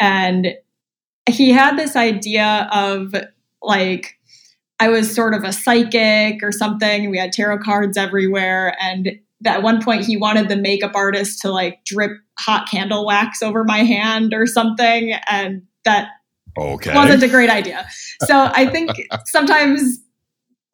and 0.00 0.54
he 1.28 1.50
had 1.50 1.76
this 1.76 1.94
idea 1.94 2.66
of 2.72 3.14
like 3.60 4.18
I 4.80 4.88
was 4.88 5.14
sort 5.14 5.34
of 5.34 5.44
a 5.44 5.52
psychic 5.52 6.42
or 6.42 6.52
something. 6.52 7.10
We 7.10 7.18
had 7.18 7.32
tarot 7.32 7.58
cards 7.58 7.98
everywhere, 7.98 8.74
and 8.80 9.18
at 9.46 9.62
one 9.62 9.82
point 9.82 10.04
he 10.04 10.16
wanted 10.16 10.48
the 10.48 10.56
makeup 10.56 10.92
artist 10.94 11.40
to 11.40 11.50
like 11.50 11.84
drip 11.84 12.12
hot 12.38 12.68
candle 12.68 13.06
wax 13.06 13.42
over 13.42 13.64
my 13.64 13.78
hand 13.78 14.34
or 14.34 14.46
something 14.46 15.14
and 15.30 15.62
that 15.84 16.08
okay. 16.58 16.94
wasn't 16.94 17.22
a 17.22 17.28
great 17.28 17.50
idea 17.50 17.86
so 18.24 18.50
i 18.54 18.66
think 18.66 18.90
sometimes 19.26 19.98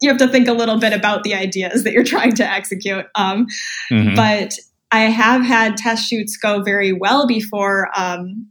you 0.01 0.09
have 0.09 0.17
to 0.17 0.27
think 0.27 0.47
a 0.47 0.53
little 0.53 0.79
bit 0.79 0.93
about 0.93 1.23
the 1.23 1.33
ideas 1.33 1.83
that 1.83 1.93
you're 1.93 2.03
trying 2.03 2.33
to 2.33 2.47
execute 2.47 3.05
um, 3.15 3.47
mm-hmm. 3.91 4.15
but 4.15 4.53
i 4.91 5.01
have 5.01 5.41
had 5.43 5.77
test 5.77 6.07
shoots 6.07 6.37
go 6.37 6.61
very 6.61 6.91
well 6.91 7.27
before 7.27 7.89
um, 7.95 8.47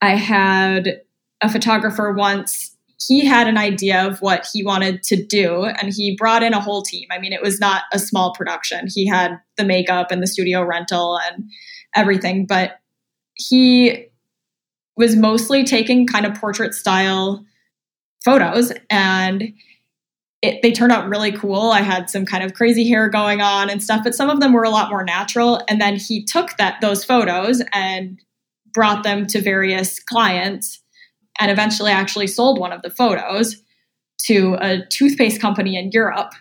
i 0.00 0.14
had 0.14 1.00
a 1.42 1.50
photographer 1.50 2.12
once 2.12 2.71
he 3.06 3.24
had 3.24 3.48
an 3.48 3.56
idea 3.56 4.06
of 4.06 4.20
what 4.20 4.46
he 4.52 4.64
wanted 4.64 5.02
to 5.04 5.22
do 5.22 5.64
and 5.64 5.92
he 5.92 6.16
brought 6.16 6.42
in 6.42 6.52
a 6.52 6.60
whole 6.60 6.82
team. 6.82 7.06
I 7.10 7.18
mean, 7.18 7.32
it 7.32 7.42
was 7.42 7.60
not 7.60 7.84
a 7.92 7.98
small 7.98 8.34
production. 8.34 8.86
He 8.88 9.06
had 9.06 9.38
the 9.56 9.64
makeup 9.64 10.10
and 10.10 10.22
the 10.22 10.26
studio 10.26 10.62
rental 10.62 11.18
and 11.18 11.44
everything, 11.94 12.46
but 12.46 12.80
he 13.34 14.06
was 14.96 15.16
mostly 15.16 15.64
taking 15.64 16.06
kind 16.06 16.26
of 16.26 16.34
portrait 16.34 16.74
style 16.74 17.44
photos 18.24 18.72
and 18.90 19.52
it, 20.42 20.60
they 20.62 20.72
turned 20.72 20.92
out 20.92 21.08
really 21.08 21.32
cool. 21.32 21.70
I 21.70 21.82
had 21.82 22.10
some 22.10 22.26
kind 22.26 22.42
of 22.42 22.54
crazy 22.54 22.88
hair 22.88 23.08
going 23.08 23.40
on 23.40 23.70
and 23.70 23.82
stuff, 23.82 24.02
but 24.02 24.14
some 24.14 24.28
of 24.28 24.40
them 24.40 24.52
were 24.52 24.64
a 24.64 24.70
lot 24.70 24.90
more 24.90 25.04
natural. 25.04 25.62
And 25.68 25.80
then 25.80 25.96
he 25.96 26.24
took 26.24 26.56
that 26.56 26.80
those 26.80 27.04
photos 27.04 27.62
and 27.72 28.20
brought 28.72 29.04
them 29.04 29.26
to 29.28 29.40
various 29.40 30.00
clients 30.00 30.81
and 31.42 31.50
eventually 31.50 31.92
actually 31.92 32.26
sold 32.26 32.58
one 32.58 32.72
of 32.72 32.82
the 32.82 32.90
photos 32.90 33.62
to 34.26 34.56
a 34.60 34.86
toothpaste 34.86 35.40
company 35.40 35.76
in 35.76 35.90
Europe, 35.92 36.32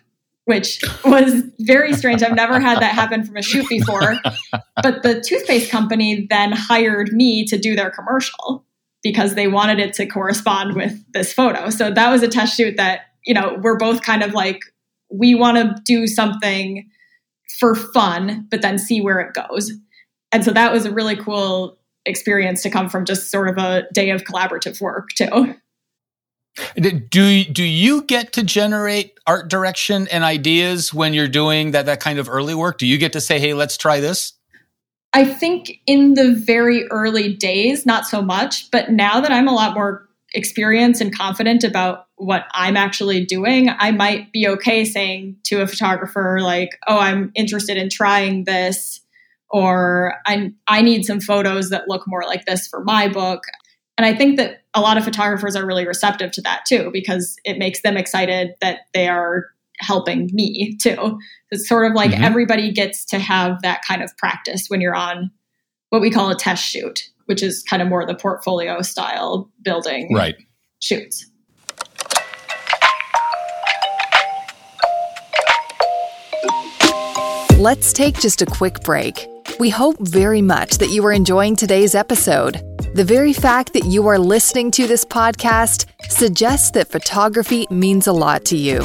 which 0.46 0.82
was 1.04 1.44
very 1.60 1.94
strange. 1.94 2.24
I've 2.24 2.36
never 2.36 2.60
had 2.60 2.80
that 2.80 2.94
happen 2.94 3.24
from 3.24 3.38
a 3.38 3.42
shoot 3.42 3.68
before. 3.68 4.16
But 4.82 5.04
the 5.04 5.22
toothpaste 5.22 5.70
company 5.70 6.28
then 6.30 6.52
hired 6.52 7.12
me 7.12 7.46
to 7.46 7.58
do 7.58 7.76
their 7.76 7.92
commercial 7.92 8.66
because 9.04 9.36
they 9.36 9.48
wanted 9.48 9.80
it 9.80 9.94
to 9.96 10.06
correspond 10.06 10.76
with 10.76 11.04
this 11.14 11.34
photo. 11.34 11.70
So 11.70 11.92
that 11.92 12.12
was 12.12 12.24
a 12.24 12.28
test 12.28 12.56
shoot 12.56 12.78
that 12.78 13.02
you 13.26 13.34
know, 13.34 13.58
we're 13.62 13.78
both 13.78 14.02
kind 14.02 14.24
of 14.24 14.34
like, 14.34 14.62
we 15.10 15.36
want 15.36 15.58
to 15.58 15.76
do 15.84 16.08
something 16.08 16.90
for 17.60 17.76
fun, 17.76 18.48
but 18.50 18.62
then 18.62 18.78
see 18.78 19.02
where 19.02 19.20
it 19.20 19.34
goes. 19.34 19.72
And 20.32 20.44
so 20.44 20.52
that 20.52 20.72
was 20.72 20.86
a 20.86 20.92
really 20.92 21.16
cool 21.16 21.78
experience 22.06 22.62
to 22.64 22.70
come 22.70 22.90
from 22.90 23.06
just 23.06 23.30
sort 23.30 23.50
of 23.50 23.58
a 23.58 23.88
day 23.94 24.10
of 24.10 24.24
collaborative 24.24 24.82
work 24.82 25.10
too. 25.16 25.56
Do 26.76 27.44
do 27.46 27.64
you 27.64 28.04
get 28.04 28.34
to 28.34 28.44
generate 28.44 29.18
art 29.26 29.50
direction 29.50 30.08
and 30.12 30.24
ideas 30.24 30.94
when 30.94 31.14
you're 31.14 31.30
doing 31.30 31.72
that 31.72 31.86
that 31.86 32.02
kind 32.02 32.20
of 32.20 32.28
early 32.30 32.56
work? 32.56 32.78
Do 32.78 32.86
you 32.86 32.98
get 32.98 33.14
to 33.14 33.22
say, 33.22 33.40
"Hey, 33.40 33.54
let's 33.54 33.78
try 33.78 34.02
this"? 34.02 34.34
I 35.14 35.26
think 35.26 35.80
in 35.86 36.14
the 36.14 36.34
very 36.34 36.88
early 36.88 37.34
days, 37.34 37.86
not 37.86 38.06
so 38.06 38.22
much, 38.22 38.70
but 38.72 38.92
now 38.92 39.22
that 39.22 39.32
I'm 39.32 39.48
a 39.48 39.54
lot 39.54 39.74
more 39.74 40.08
experienced 40.34 41.02
and 41.02 41.16
confident 41.16 41.64
about 41.64 42.08
what 42.16 42.46
I'm 42.54 42.78
actually 42.78 43.26
doing, 43.26 43.70
I 43.70 43.92
might 43.92 44.32
be 44.32 44.48
okay 44.48 44.86
saying 44.86 45.38
to 45.46 45.62
a 45.62 45.68
photographer, 45.68 46.40
like, 46.42 46.78
oh, 46.88 46.98
I'm 46.98 47.32
interested 47.36 47.76
in 47.76 47.90
trying 47.90 48.46
this, 48.46 49.02
or 49.52 50.16
I, 50.26 50.52
I 50.68 50.82
need 50.82 51.04
some 51.04 51.20
photos 51.20 51.70
that 51.70 51.88
look 51.88 52.04
more 52.08 52.24
like 52.26 52.46
this 52.46 52.68
for 52.68 52.84
my 52.84 53.08
book. 53.08 53.44
And 53.98 54.06
I 54.06 54.16
think 54.16 54.38
that 54.38 54.64
a 54.74 54.82
lot 54.82 54.98
of 54.98 55.04
photographers 55.04 55.56
are 55.56 55.66
really 55.66 55.86
receptive 55.86 56.32
to 56.32 56.42
that 56.42 56.64
too, 56.68 56.90
because 56.92 57.36
it 57.44 57.58
makes 57.58 57.82
them 57.82 57.98
excited 57.98 58.56
that 58.62 58.82
they 58.94 59.08
are 59.08 59.46
helping 59.80 60.30
me 60.34 60.78
too. 60.82 61.20
It's 61.50 61.68
sort 61.68 61.90
of 61.90 61.96
like 61.96 62.12
mm-hmm. 62.12 62.24
everybody 62.24 62.72
gets 62.72 63.06
to 63.06 63.20
have 63.20 63.62
that 63.62 63.82
kind 63.88 64.02
of 64.02 64.16
practice 64.18 64.68
when 64.68 64.80
you're 64.82 64.96
on 64.96 65.32
what 65.90 66.02
we 66.02 66.10
call 66.10 66.30
a 66.30 66.36
test 66.36 66.64
shoot 66.64 67.10
which 67.32 67.42
is 67.42 67.64
kind 67.64 67.82
of 67.82 67.88
more 67.88 68.06
the 68.06 68.14
portfolio 68.14 68.82
style 68.82 69.50
building 69.62 70.14
right. 70.14 70.36
shoots. 70.82 71.26
Let's 77.58 77.94
take 77.94 78.20
just 78.20 78.42
a 78.42 78.46
quick 78.46 78.82
break. 78.84 79.31
We 79.62 79.70
hope 79.70 79.98
very 80.00 80.42
much 80.42 80.80
that 80.80 80.90
you 80.90 81.06
are 81.06 81.12
enjoying 81.12 81.56
today's 81.56 81.94
episode. 81.94 82.54
The 82.96 83.04
very 83.04 83.32
fact 83.32 83.74
that 83.74 83.86
you 83.86 84.08
are 84.08 84.18
listening 84.18 84.72
to 84.72 84.88
this 84.88 85.06
podcast 85.06 85.86
suggests 86.10 86.72
that 86.72 86.88
photography 86.88 87.68
means 87.70 88.08
a 88.08 88.12
lot 88.12 88.44
to 88.46 88.58
you. 88.58 88.84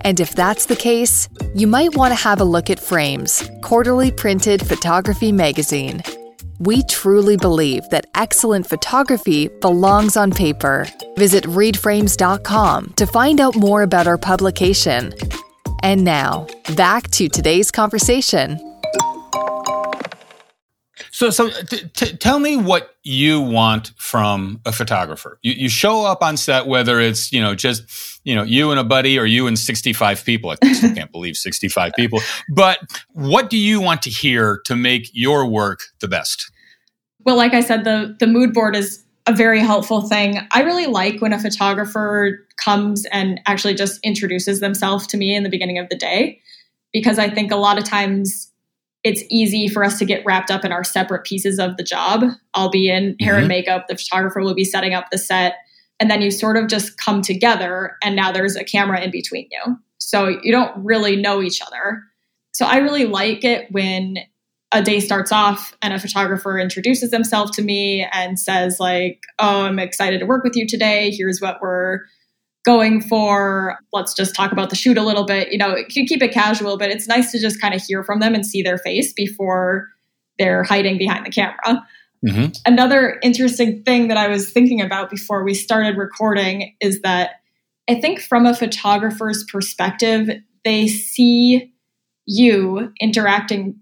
And 0.00 0.18
if 0.18 0.34
that's 0.34 0.66
the 0.66 0.74
case, 0.74 1.28
you 1.54 1.68
might 1.68 1.94
want 1.94 2.10
to 2.10 2.20
have 2.20 2.40
a 2.40 2.44
look 2.44 2.68
at 2.68 2.80
Frames, 2.80 3.48
quarterly 3.62 4.10
printed 4.10 4.66
photography 4.66 5.30
magazine. 5.30 6.02
We 6.58 6.82
truly 6.82 7.36
believe 7.36 7.88
that 7.90 8.08
excellent 8.16 8.66
photography 8.66 9.46
belongs 9.60 10.16
on 10.16 10.32
paper. 10.32 10.88
Visit 11.16 11.44
readframes.com 11.44 12.94
to 12.96 13.06
find 13.06 13.40
out 13.40 13.54
more 13.54 13.82
about 13.82 14.08
our 14.08 14.18
publication. 14.18 15.14
And 15.84 16.02
now, 16.02 16.48
back 16.74 17.08
to 17.12 17.28
today's 17.28 17.70
conversation. 17.70 18.67
So, 21.18 21.30
so 21.30 21.50
t- 21.50 21.88
t- 21.96 22.16
tell 22.16 22.38
me 22.38 22.56
what 22.56 22.94
you 23.02 23.40
want 23.40 23.90
from 23.96 24.60
a 24.64 24.70
photographer. 24.70 25.40
You, 25.42 25.52
you 25.54 25.68
show 25.68 26.04
up 26.04 26.22
on 26.22 26.36
set, 26.36 26.68
whether 26.68 27.00
it's 27.00 27.32
you 27.32 27.40
know 27.40 27.56
just 27.56 27.82
you 28.22 28.36
know 28.36 28.44
you 28.44 28.70
and 28.70 28.78
a 28.78 28.84
buddy 28.84 29.18
or 29.18 29.24
you 29.24 29.48
and 29.48 29.58
sixty 29.58 29.92
five 29.92 30.24
people. 30.24 30.54
I 30.62 30.72
still 30.72 30.94
can't 30.94 31.10
believe 31.10 31.36
sixty 31.36 31.66
five 31.66 31.92
people. 31.96 32.20
But 32.48 32.78
what 33.14 33.50
do 33.50 33.56
you 33.56 33.80
want 33.80 34.02
to 34.02 34.10
hear 34.10 34.60
to 34.66 34.76
make 34.76 35.10
your 35.12 35.44
work 35.44 35.80
the 36.00 36.06
best? 36.06 36.52
Well, 37.24 37.36
like 37.36 37.52
I 37.52 37.62
said, 37.62 37.82
the 37.82 38.14
the 38.20 38.28
mood 38.28 38.54
board 38.54 38.76
is 38.76 39.04
a 39.26 39.32
very 39.32 39.58
helpful 39.58 40.02
thing. 40.02 40.38
I 40.52 40.62
really 40.62 40.86
like 40.86 41.20
when 41.20 41.32
a 41.32 41.40
photographer 41.40 42.46
comes 42.64 43.06
and 43.06 43.40
actually 43.46 43.74
just 43.74 43.98
introduces 44.04 44.60
themselves 44.60 45.04
to 45.08 45.16
me 45.16 45.34
in 45.34 45.42
the 45.42 45.50
beginning 45.50 45.78
of 45.78 45.88
the 45.88 45.96
day 45.96 46.40
because 46.92 47.18
I 47.18 47.28
think 47.28 47.50
a 47.50 47.56
lot 47.56 47.76
of 47.76 47.82
times 47.82 48.52
it's 49.04 49.22
easy 49.30 49.68
for 49.68 49.84
us 49.84 49.98
to 49.98 50.04
get 50.04 50.24
wrapped 50.24 50.50
up 50.50 50.64
in 50.64 50.72
our 50.72 50.84
separate 50.84 51.24
pieces 51.24 51.58
of 51.58 51.76
the 51.76 51.82
job. 51.82 52.24
I'll 52.54 52.70
be 52.70 52.90
in 52.90 53.16
hair 53.20 53.34
mm-hmm. 53.34 53.40
and 53.40 53.48
makeup, 53.48 53.86
the 53.88 53.96
photographer 53.96 54.40
will 54.40 54.54
be 54.54 54.64
setting 54.64 54.94
up 54.94 55.06
the 55.10 55.18
set, 55.18 55.56
and 56.00 56.10
then 56.10 56.22
you 56.22 56.30
sort 56.30 56.56
of 56.56 56.68
just 56.68 56.98
come 56.98 57.22
together, 57.22 57.96
and 58.02 58.16
now 58.16 58.32
there's 58.32 58.56
a 58.56 58.64
camera 58.64 59.00
in 59.00 59.10
between 59.10 59.48
you. 59.50 59.76
So 59.98 60.28
you 60.42 60.52
don't 60.52 60.84
really 60.84 61.16
know 61.16 61.42
each 61.42 61.60
other. 61.60 62.02
So 62.52 62.66
I 62.66 62.78
really 62.78 63.04
like 63.04 63.44
it 63.44 63.70
when 63.70 64.18
a 64.72 64.82
day 64.82 65.00
starts 65.00 65.32
off 65.32 65.76
and 65.80 65.94
a 65.94 65.98
photographer 65.98 66.58
introduces 66.58 67.10
themselves 67.10 67.50
to 67.52 67.62
me 67.62 68.06
and 68.12 68.38
says 68.38 68.78
like 68.78 69.22
oh 69.38 69.62
i'm 69.62 69.78
excited 69.78 70.20
to 70.20 70.26
work 70.26 70.44
with 70.44 70.56
you 70.56 70.66
today 70.66 71.10
here's 71.10 71.40
what 71.40 71.58
we're 71.60 72.00
going 72.68 73.00
for 73.00 73.78
let's 73.94 74.12
just 74.12 74.34
talk 74.34 74.52
about 74.52 74.68
the 74.68 74.76
shoot 74.76 74.98
a 74.98 75.02
little 75.02 75.24
bit 75.24 75.50
you 75.50 75.56
know 75.56 75.74
you 75.88 76.04
keep 76.04 76.22
it 76.22 76.34
casual 76.34 76.76
but 76.76 76.90
it's 76.90 77.08
nice 77.08 77.32
to 77.32 77.40
just 77.40 77.58
kind 77.62 77.72
of 77.72 77.80
hear 77.80 78.04
from 78.04 78.20
them 78.20 78.34
and 78.34 78.44
see 78.44 78.60
their 78.60 78.76
face 78.76 79.10
before 79.14 79.88
they're 80.38 80.64
hiding 80.64 80.98
behind 80.98 81.24
the 81.24 81.30
camera 81.30 81.82
mm-hmm. 82.22 82.48
another 82.66 83.18
interesting 83.22 83.82
thing 83.84 84.08
that 84.08 84.18
i 84.18 84.28
was 84.28 84.52
thinking 84.52 84.82
about 84.82 85.08
before 85.08 85.42
we 85.44 85.54
started 85.54 85.96
recording 85.96 86.76
is 86.78 87.00
that 87.00 87.36
i 87.88 87.94
think 87.94 88.20
from 88.20 88.44
a 88.44 88.54
photographer's 88.54 89.44
perspective 89.50 90.28
they 90.62 90.86
see 90.86 91.72
you 92.26 92.92
interacting 93.00 93.74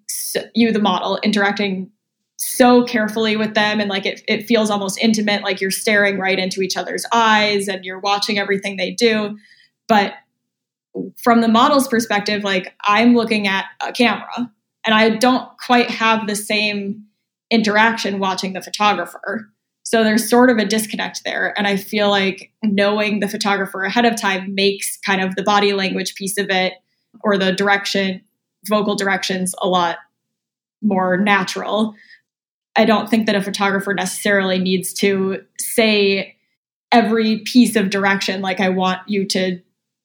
you 0.55 0.71
the 0.71 0.79
model 0.79 1.19
interacting 1.25 1.91
so 2.37 2.85
carefully 2.85 3.37
with 3.37 3.55
them 3.55 3.81
and 3.81 3.89
like 3.89 4.05
it, 4.05 4.23
it 4.29 4.47
feels 4.47 4.71
almost 4.71 4.99
intimate 4.99 5.43
like 5.43 5.61
you're 5.61 5.71
staring 5.71 6.19
right 6.19 6.39
into 6.39 6.61
each 6.61 6.77
other's 6.77 7.07
eyes 7.13 7.67
and 7.67 7.85
you're 7.85 8.01
watching 8.01 8.39
everything 8.39 8.77
they 8.77 8.91
do 8.91 9.37
but 9.89 10.15
from 11.17 11.41
the 11.41 11.49
model's 11.49 11.89
perspective 11.89 12.45
like 12.45 12.75
i'm 12.85 13.15
looking 13.15 13.47
at 13.47 13.65
a 13.81 13.93
camera 13.93 14.51
and 14.85 14.95
i 14.95 15.09
don't 15.09 15.49
quite 15.65 15.91
have 15.91 16.27
the 16.27 16.37
same 16.37 17.03
interaction 17.51 18.19
watching 18.19 18.53
the 18.53 18.63
photographer 18.63 19.51
so 19.83 20.03
there's 20.03 20.29
sort 20.29 20.51
of 20.51 20.59
a 20.59 20.65
disconnect 20.65 21.23
there 21.25 21.55
and 21.57 21.67
i 21.67 21.77
feel 21.77 22.11
like 22.11 22.53
knowing 22.63 23.21
the 23.21 23.29
photographer 23.29 23.83
ahead 23.83 24.05
of 24.05 24.21
time 24.21 24.55
makes 24.55 24.99
kind 24.99 25.23
of 25.23 25.35
the 25.37 25.43
body 25.43 25.73
language 25.73 26.15
piece 26.17 26.37
of 26.37 26.51
it 26.51 26.75
or 27.23 27.39
the 27.39 27.53
direction 27.53 28.21
vocal 28.69 28.95
directions 28.95 29.55
a 29.63 29.69
lot 29.69 29.99
more 30.83 31.17
natural. 31.17 31.95
I 32.77 32.85
don't 32.85 33.09
think 33.09 33.27
that 33.27 33.35
a 33.35 33.43
photographer 33.43 33.95
necessarily 33.95 34.59
needs 34.59 34.93
to 34.95 35.45
say 35.59 36.37
every 36.93 37.39
piece 37.39 37.77
of 37.77 37.91
direction, 37.91 38.43
like, 38.43 38.61
I 38.61 38.69
want 38.69 39.01
you 39.07 39.27
to 39.29 39.61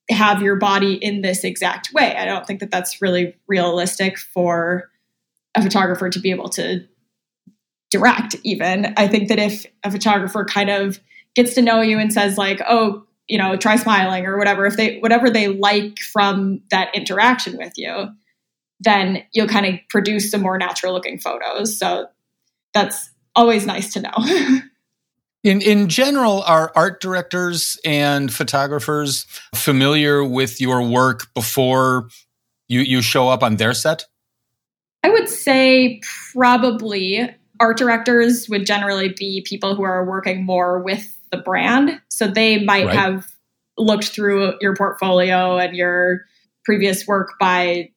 have 0.10 0.42
your 0.42 0.56
body 0.56 0.94
in 0.94 1.22
this 1.22 1.44
exact 1.44 1.94
way. 1.94 2.16
I 2.16 2.26
don't 2.26 2.46
think 2.46 2.60
that 2.60 2.72
that's 2.72 3.02
really 3.02 3.36
realistic 3.48 4.18
for 4.18 4.90
a 5.56 5.62
photographer 5.62 6.10
to 6.10 6.20
be 6.20 6.32
able 6.32 6.50
to 6.50 6.86
direct, 7.92 8.36
even. 8.44 8.94
I 8.98 9.08
think 9.08 9.28
that 9.30 9.40
if 9.40 9.66
a 9.84 9.92
photographer 9.92 10.46
kind 10.46 10.70
of 10.70 11.00
gets 11.36 11.54
to 11.56 11.62
know 11.62 11.82
you 11.82 12.00
and 12.00 12.12
says, 12.12 12.38
like, 12.38 12.62
oh, 12.68 13.06
you 13.28 13.38
know, 13.38 13.56
try 13.56 13.76
smiling 13.76 14.26
or 14.26 14.38
whatever, 14.38 14.66
if 14.66 14.76
they, 14.76 15.00
whatever 15.00 15.30
they 15.30 15.48
like 15.48 16.00
from 16.00 16.62
that 16.72 16.94
interaction 16.96 17.58
with 17.58 17.74
you, 17.78 18.10
then 18.80 19.24
you'll 19.34 19.48
kind 19.48 19.66
of 19.66 19.76
produce 19.90 20.32
some 20.32 20.42
more 20.42 20.58
natural 20.58 20.94
looking 20.94 21.20
photos. 21.20 21.78
So 21.78 22.08
that's 22.74 23.10
always 23.36 23.66
nice 23.66 23.94
to 23.94 24.02
know. 24.02 24.14
in 25.44 25.62
in 25.62 25.90
general, 25.90 26.44
are 26.44 26.72
art 26.76 27.02
directors 27.02 27.80
and 27.86 28.34
photographers 28.34 29.26
familiar 29.56 30.24
with 30.24 30.62
your 30.62 30.82
work 30.82 31.34
before 31.34 32.10
you 32.68 32.82
you 32.82 33.02
show 33.02 33.30
up 33.30 33.44
on 33.44 33.58
their 33.58 33.74
set? 33.74 34.06
I 35.04 35.10
would 35.10 35.30
say 35.30 36.02
probably 36.34 37.36
art 37.60 37.78
directors 37.78 38.48
would 38.50 38.66
generally 38.66 39.10
be 39.10 39.46
people 39.48 39.76
who 39.76 39.84
are 39.84 40.06
working 40.06 40.46
more 40.46 40.80
with 40.80 41.16
the 41.32 41.38
brand. 41.38 42.02
So 42.10 42.28
they 42.28 42.64
might 42.64 42.88
right. 42.88 42.96
have 42.96 43.28
looked 43.78 44.06
through 44.06 44.54
your 44.62 44.76
portfolio 44.76 45.58
and 45.58 45.76
your 45.76 46.26
previous 46.66 47.08
work 47.08 47.34
by 47.40 47.92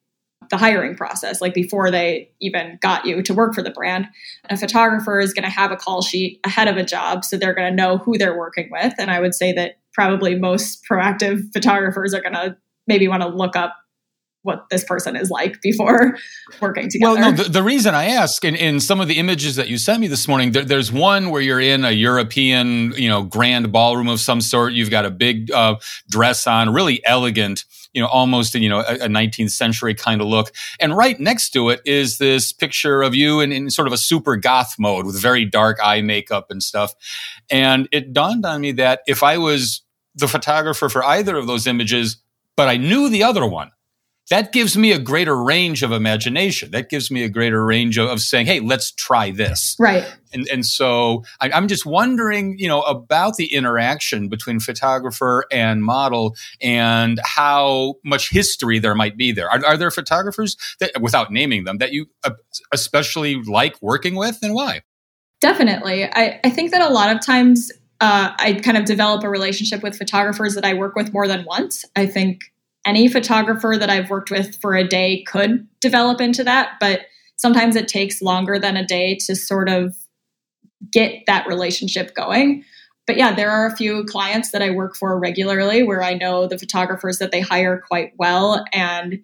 the 0.49 0.57
hiring 0.57 0.95
process, 0.95 1.41
like 1.41 1.53
before 1.53 1.91
they 1.91 2.29
even 2.39 2.77
got 2.81 3.05
you 3.05 3.21
to 3.21 3.33
work 3.33 3.53
for 3.53 3.61
the 3.61 3.71
brand. 3.71 4.07
A 4.49 4.57
photographer 4.57 5.19
is 5.19 5.33
going 5.33 5.43
to 5.43 5.49
have 5.49 5.71
a 5.71 5.75
call 5.75 6.01
sheet 6.01 6.39
ahead 6.43 6.67
of 6.67 6.77
a 6.77 6.83
job, 6.83 7.23
so 7.25 7.37
they're 7.37 7.53
going 7.53 7.69
to 7.69 7.75
know 7.75 7.97
who 7.97 8.17
they're 8.17 8.37
working 8.37 8.69
with. 8.71 8.93
And 8.97 9.11
I 9.11 9.19
would 9.19 9.35
say 9.35 9.53
that 9.53 9.77
probably 9.93 10.35
most 10.35 10.83
proactive 10.89 11.51
photographers 11.53 12.13
are 12.13 12.21
going 12.21 12.33
to 12.33 12.57
maybe 12.87 13.07
want 13.07 13.23
to 13.23 13.29
look 13.29 13.55
up 13.55 13.75
what 14.45 14.69
this 14.69 14.83
person 14.83 15.15
is 15.15 15.29
like 15.29 15.59
before 15.61 16.17
working 16.61 16.87
together. 16.89 17.15
Well, 17.15 17.31
no, 17.31 17.43
the, 17.43 17.49
the 17.49 17.63
reason 17.63 17.95
I 17.95 18.05
ask, 18.05 18.45
in, 18.45 18.55
in 18.55 18.79
some 18.79 19.01
of 19.01 19.07
the 19.07 19.17
images 19.17 19.55
that 19.55 19.67
you 19.67 19.77
sent 19.77 19.99
me 19.99 20.07
this 20.07 20.27
morning, 20.27 20.51
there, 20.51 20.63
there's 20.63 20.91
one 20.91 21.31
where 21.31 21.41
you're 21.41 21.59
in 21.59 21.83
a 21.83 21.91
European, 21.91 22.93
you 22.93 23.09
know, 23.09 23.23
grand 23.23 23.71
ballroom 23.71 24.07
of 24.07 24.19
some 24.19 24.41
sort. 24.41 24.73
You've 24.73 24.91
got 24.91 25.05
a 25.05 25.11
big 25.11 25.51
uh, 25.51 25.75
dress 26.09 26.45
on, 26.45 26.71
really 26.71 27.03
elegant, 27.05 27.65
you 27.93 28.01
know, 28.01 28.07
almost, 28.07 28.53
you 28.53 28.69
know, 28.69 28.81
a, 28.81 29.05
a 29.05 29.07
19th 29.07 29.51
century 29.51 29.95
kind 29.95 30.21
of 30.21 30.27
look. 30.27 30.51
And 30.79 30.95
right 30.95 31.19
next 31.19 31.49
to 31.51 31.69
it 31.69 31.81
is 31.83 32.19
this 32.19 32.53
picture 32.53 33.01
of 33.01 33.15
you 33.15 33.39
in, 33.39 33.51
in 33.51 33.71
sort 33.71 33.87
of 33.87 33.93
a 33.93 33.97
super 33.97 34.35
goth 34.35 34.75
mode 34.77 35.05
with 35.05 35.19
very 35.19 35.45
dark 35.45 35.79
eye 35.83 36.01
makeup 36.01 36.51
and 36.51 36.61
stuff. 36.61 36.93
And 37.49 37.89
it 37.91 38.13
dawned 38.13 38.45
on 38.45 38.61
me 38.61 38.73
that 38.73 39.01
if 39.07 39.23
I 39.23 39.37
was 39.37 39.81
the 40.15 40.27
photographer 40.27 40.89
for 40.89 41.03
either 41.03 41.35
of 41.35 41.47
those 41.47 41.67
images, 41.67 42.17
but 42.55 42.69
I 42.69 42.77
knew 42.77 43.09
the 43.09 43.23
other 43.23 43.45
one, 43.45 43.71
that 44.29 44.51
gives 44.51 44.75
me 44.75 44.91
a 44.91 44.99
greater 44.99 45.35
range 45.35 45.83
of 45.83 45.91
imagination. 45.91 46.71
That 46.71 46.89
gives 46.89 47.11
me 47.11 47.23
a 47.23 47.29
greater 47.29 47.63
range 47.63 47.97
of, 47.97 48.09
of 48.09 48.21
saying, 48.21 48.47
"Hey, 48.47 48.59
let's 48.59 48.91
try 48.91 49.31
this." 49.31 49.75
Right. 49.79 50.05
And 50.33 50.47
and 50.51 50.65
so 50.65 51.23
I, 51.39 51.51
I'm 51.51 51.67
just 51.67 51.85
wondering, 51.85 52.57
you 52.57 52.67
know, 52.67 52.81
about 52.81 53.35
the 53.35 53.53
interaction 53.53 54.27
between 54.27 54.59
photographer 54.59 55.45
and 55.51 55.83
model, 55.83 56.35
and 56.61 57.19
how 57.23 57.95
much 58.03 58.31
history 58.31 58.79
there 58.79 58.95
might 58.95 59.15
be 59.15 59.31
there. 59.31 59.49
Are, 59.49 59.63
are 59.65 59.77
there 59.77 59.91
photographers 59.91 60.57
that, 60.79 60.99
without 61.01 61.31
naming 61.31 61.63
them, 61.63 61.77
that 61.77 61.93
you 61.93 62.07
uh, 62.23 62.31
especially 62.73 63.35
like 63.43 63.79
working 63.81 64.15
with, 64.15 64.39
and 64.41 64.53
why? 64.53 64.81
Definitely, 65.39 66.05
I, 66.05 66.39
I 66.43 66.49
think 66.49 66.71
that 66.71 66.81
a 66.81 66.91
lot 66.91 67.15
of 67.15 67.23
times 67.23 67.71
uh, 68.01 68.31
I 68.39 68.53
kind 68.53 68.77
of 68.77 68.85
develop 68.85 69.23
a 69.23 69.29
relationship 69.29 69.83
with 69.83 69.95
photographers 69.97 70.55
that 70.55 70.65
I 70.65 70.73
work 70.73 70.95
with 70.95 71.13
more 71.13 71.27
than 71.27 71.45
once. 71.45 71.85
I 71.95 72.07
think 72.07 72.41
any 72.85 73.07
photographer 73.07 73.75
that 73.79 73.89
I've 73.89 74.09
worked 74.09 74.31
with 74.31 74.59
for 74.61 74.75
a 74.75 74.87
day 74.87 75.23
could 75.23 75.67
develop 75.81 76.21
into 76.21 76.43
that, 76.43 76.73
but 76.79 77.01
sometimes 77.35 77.75
it 77.75 77.87
takes 77.87 78.21
longer 78.21 78.59
than 78.59 78.77
a 78.77 78.85
day 78.85 79.15
to 79.25 79.35
sort 79.35 79.69
of 79.69 79.95
get 80.91 81.23
that 81.27 81.47
relationship 81.47 82.13
going. 82.15 82.63
But 83.07 83.17
yeah, 83.17 83.33
there 83.33 83.51
are 83.51 83.67
a 83.67 83.75
few 83.75 84.03
clients 84.05 84.51
that 84.51 84.61
I 84.61 84.71
work 84.71 84.95
for 84.95 85.19
regularly 85.19 85.83
where 85.83 86.03
I 86.03 86.13
know 86.13 86.47
the 86.47 86.57
photographers 86.57 87.19
that 87.19 87.31
they 87.31 87.41
hire 87.41 87.83
quite 87.87 88.13
well 88.17 88.63
and 88.73 89.19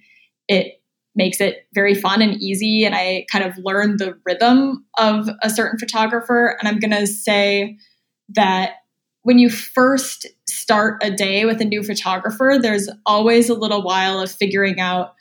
it 0.47 0.81
makes 1.15 1.41
it 1.41 1.67
very 1.73 1.93
fun 1.93 2.21
and 2.21 2.41
easy 2.41 2.85
and 2.85 2.95
I 2.95 3.25
kind 3.31 3.43
of 3.43 3.57
learn 3.57 3.97
the 3.97 4.17
rhythm 4.25 4.85
of 4.97 5.29
a 5.41 5.49
certain 5.49 5.77
photographer 5.77 6.57
and 6.59 6.67
I'm 6.67 6.79
going 6.79 6.91
to 6.91 7.07
say 7.07 7.77
that 8.29 8.75
when 9.23 9.39
you 9.39 9.49
first 9.49 10.27
start 10.47 11.01
a 11.03 11.11
day 11.11 11.45
with 11.45 11.61
a 11.61 11.65
new 11.65 11.83
photographer, 11.83 12.57
there's 12.61 12.89
always 13.05 13.49
a 13.49 13.53
little 13.53 13.83
while 13.83 14.19
of 14.19 14.31
figuring 14.31 14.79
out 14.79 15.13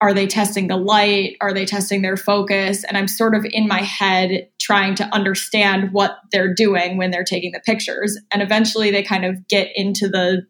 are 0.00 0.12
they 0.12 0.26
testing 0.26 0.66
the 0.68 0.76
light? 0.76 1.36
Are 1.40 1.54
they 1.54 1.64
testing 1.64 2.02
their 2.02 2.18
focus? 2.18 2.84
And 2.84 2.98
I'm 2.98 3.08
sort 3.08 3.34
of 3.34 3.46
in 3.48 3.66
my 3.66 3.80
head 3.80 4.50
trying 4.60 4.94
to 4.96 5.04
understand 5.14 5.92
what 5.92 6.18
they're 6.30 6.52
doing 6.52 6.98
when 6.98 7.10
they're 7.10 7.24
taking 7.24 7.52
the 7.52 7.60
pictures. 7.60 8.18
And 8.30 8.42
eventually 8.42 8.90
they 8.90 9.02
kind 9.02 9.24
of 9.24 9.48
get 9.48 9.70
into 9.74 10.08
the 10.08 10.46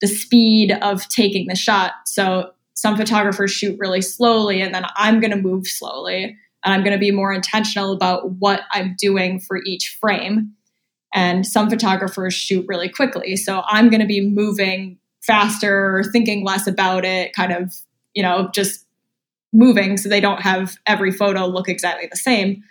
the 0.00 0.06
speed 0.06 0.70
of 0.70 1.08
taking 1.08 1.46
the 1.48 1.56
shot. 1.56 1.92
So 2.06 2.50
some 2.74 2.96
photographers 2.96 3.52
shoot 3.52 3.76
really 3.78 4.02
slowly 4.02 4.60
and 4.60 4.74
then 4.74 4.84
I'm 4.96 5.18
going 5.18 5.30
to 5.30 5.36
move 5.36 5.66
slowly 5.66 6.36
and 6.64 6.74
I'm 6.74 6.82
going 6.82 6.92
to 6.92 6.98
be 6.98 7.10
more 7.10 7.32
intentional 7.32 7.92
about 7.92 8.32
what 8.32 8.62
I'm 8.70 8.96
doing 8.98 9.40
for 9.40 9.60
each 9.64 9.96
frame 10.00 10.52
and 11.14 11.46
some 11.46 11.70
photographers 11.70 12.34
shoot 12.34 12.66
really 12.68 12.88
quickly. 12.88 13.36
So 13.36 13.62
I'm 13.66 13.88
going 13.88 14.00
to 14.00 14.06
be 14.06 14.20
moving 14.20 14.98
faster, 15.22 16.04
thinking 16.12 16.44
less 16.44 16.66
about 16.66 17.04
it, 17.04 17.32
kind 17.32 17.52
of, 17.52 17.72
you 18.12 18.22
know, 18.22 18.50
just 18.52 18.84
moving 19.52 19.96
so 19.96 20.08
they 20.08 20.20
don't 20.20 20.42
have 20.42 20.76
every 20.86 21.12
photo 21.12 21.46
look 21.46 21.68
exactly 21.68 22.08
the 22.10 22.16
same. 22.16 22.62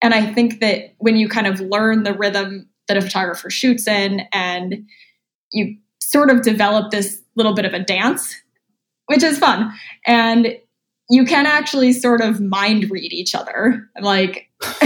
And 0.00 0.14
I 0.14 0.32
think 0.32 0.60
that 0.60 0.94
when 0.98 1.16
you 1.16 1.28
kind 1.28 1.46
of 1.46 1.60
learn 1.60 2.02
the 2.02 2.14
rhythm 2.14 2.68
that 2.88 2.96
a 2.96 3.02
photographer 3.02 3.50
shoots 3.50 3.86
in 3.86 4.22
and 4.32 4.86
you 5.52 5.76
sort 6.00 6.30
of 6.30 6.42
develop 6.42 6.90
this 6.90 7.22
little 7.36 7.54
bit 7.54 7.64
of 7.64 7.74
a 7.74 7.78
dance, 7.78 8.34
which 9.06 9.22
is 9.22 9.38
fun. 9.38 9.72
And 10.06 10.58
you 11.08 11.24
can 11.24 11.46
actually 11.46 11.92
sort 11.92 12.20
of 12.22 12.40
mind 12.40 12.90
read 12.90 13.12
each 13.12 13.34
other. 13.34 13.88
Like, 14.00 14.48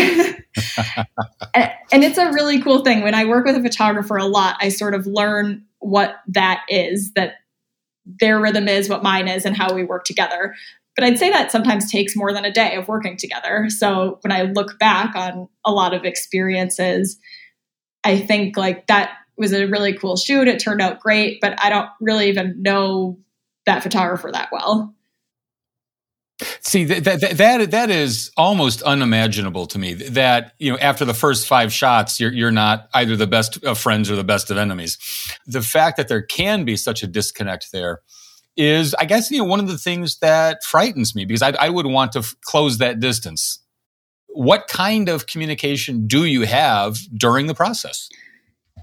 and 1.93 2.05
it's 2.05 2.19
a 2.19 2.33
really 2.33 2.61
cool 2.61 2.85
thing. 2.85 3.03
When 3.03 3.15
I 3.15 3.25
work 3.25 3.47
with 3.47 3.57
a 3.57 3.63
photographer 3.63 4.17
a 4.17 4.27
lot, 4.27 4.57
I 4.61 4.69
sort 4.69 4.95
of 4.95 5.07
learn 5.07 5.65
what 5.79 6.17
that 6.29 6.63
is, 6.69 7.13
that 7.15 7.35
their 8.05 8.41
rhythm 8.41 8.69
is, 8.69 8.89
what 8.89 9.03
mine 9.03 9.29
is, 9.29 9.45
and 9.45 9.57
how 9.57 9.75
we 9.75 9.85
work 9.85 10.05
together. 10.05 10.55
But 10.95 11.05
I'd 11.05 11.19
say 11.19 11.31
that 11.31 11.53
sometimes 11.53 11.91
takes 11.91 12.17
more 12.17 12.33
than 12.33 12.45
a 12.45 12.53
day 12.53 12.75
of 12.77 12.89
working 12.89 13.17
together. 13.17 13.67
So 13.69 14.19
when 14.23 14.33
I 14.33 14.43
look 14.43 14.79
back 14.79 15.15
on 15.15 15.49
a 15.65 15.71
lot 15.71 15.93
of 15.93 16.05
experiences, 16.05 17.19
I 18.03 18.19
think 18.19 18.57
like 18.57 18.87
that 18.87 19.11
was 19.37 19.53
a 19.53 19.67
really 19.67 19.93
cool 19.93 20.17
shoot. 20.17 20.49
It 20.49 20.59
turned 20.59 20.81
out 20.81 21.01
great, 21.01 21.41
but 21.41 21.63
I 21.63 21.69
don't 21.69 21.91
really 22.01 22.29
even 22.29 22.63
know 22.63 23.19
that 23.67 23.83
photographer 23.83 24.31
that 24.33 24.49
well. 24.51 24.96
See 26.61 26.85
that, 26.85 27.05
that 27.05 27.39
that 27.39 27.71
that 27.71 27.91
is 27.91 28.31
almost 28.37 28.83
unimaginable 28.83 29.67
to 29.69 29.79
me. 29.79 29.95
That 29.95 30.53
you 30.59 30.71
know, 30.71 30.79
after 30.79 31.07
the 31.07 31.15
first 31.15 31.47
five 31.47 31.73
shots, 31.73 32.21
you're 32.21 32.33
you're 32.33 32.51
not 32.51 32.91
either 32.93 33.17
the 33.17 33.27
best 33.27 33.65
of 33.65 33.79
friends 33.79 34.11
or 34.11 34.17
the 34.17 34.25
best 34.25 34.51
of 34.51 34.59
enemies. 34.59 34.99
The 35.47 35.63
fact 35.63 35.97
that 35.97 36.09
there 36.09 36.21
can 36.21 36.65
be 36.65 36.77
such 36.77 37.03
a 37.03 37.07
disconnect 37.07 37.73
there 37.73 38.01
is, 38.57 38.95
I 38.95 39.05
guess, 39.05 39.31
you 39.31 39.39
know, 39.39 39.45
one 39.45 39.61
of 39.61 39.69
the 39.69 39.79
things 39.79 40.19
that 40.19 40.63
frightens 40.63 41.15
me 41.15 41.25
because 41.25 41.43
I, 41.43 41.51
I 41.59 41.71
would 41.71 41.87
want 41.87 42.13
to 42.13 42.21
f- 42.21 42.35
close 42.43 42.79
that 42.79 43.01
distance. 43.01 43.61
What 44.29 44.69
kind 44.69 45.09
of 45.09 45.27
communication 45.27 46.07
do 46.07 46.25
you 46.25 46.43
have 46.43 46.99
during 47.17 47.47
the 47.47 47.55
process? 47.55 48.09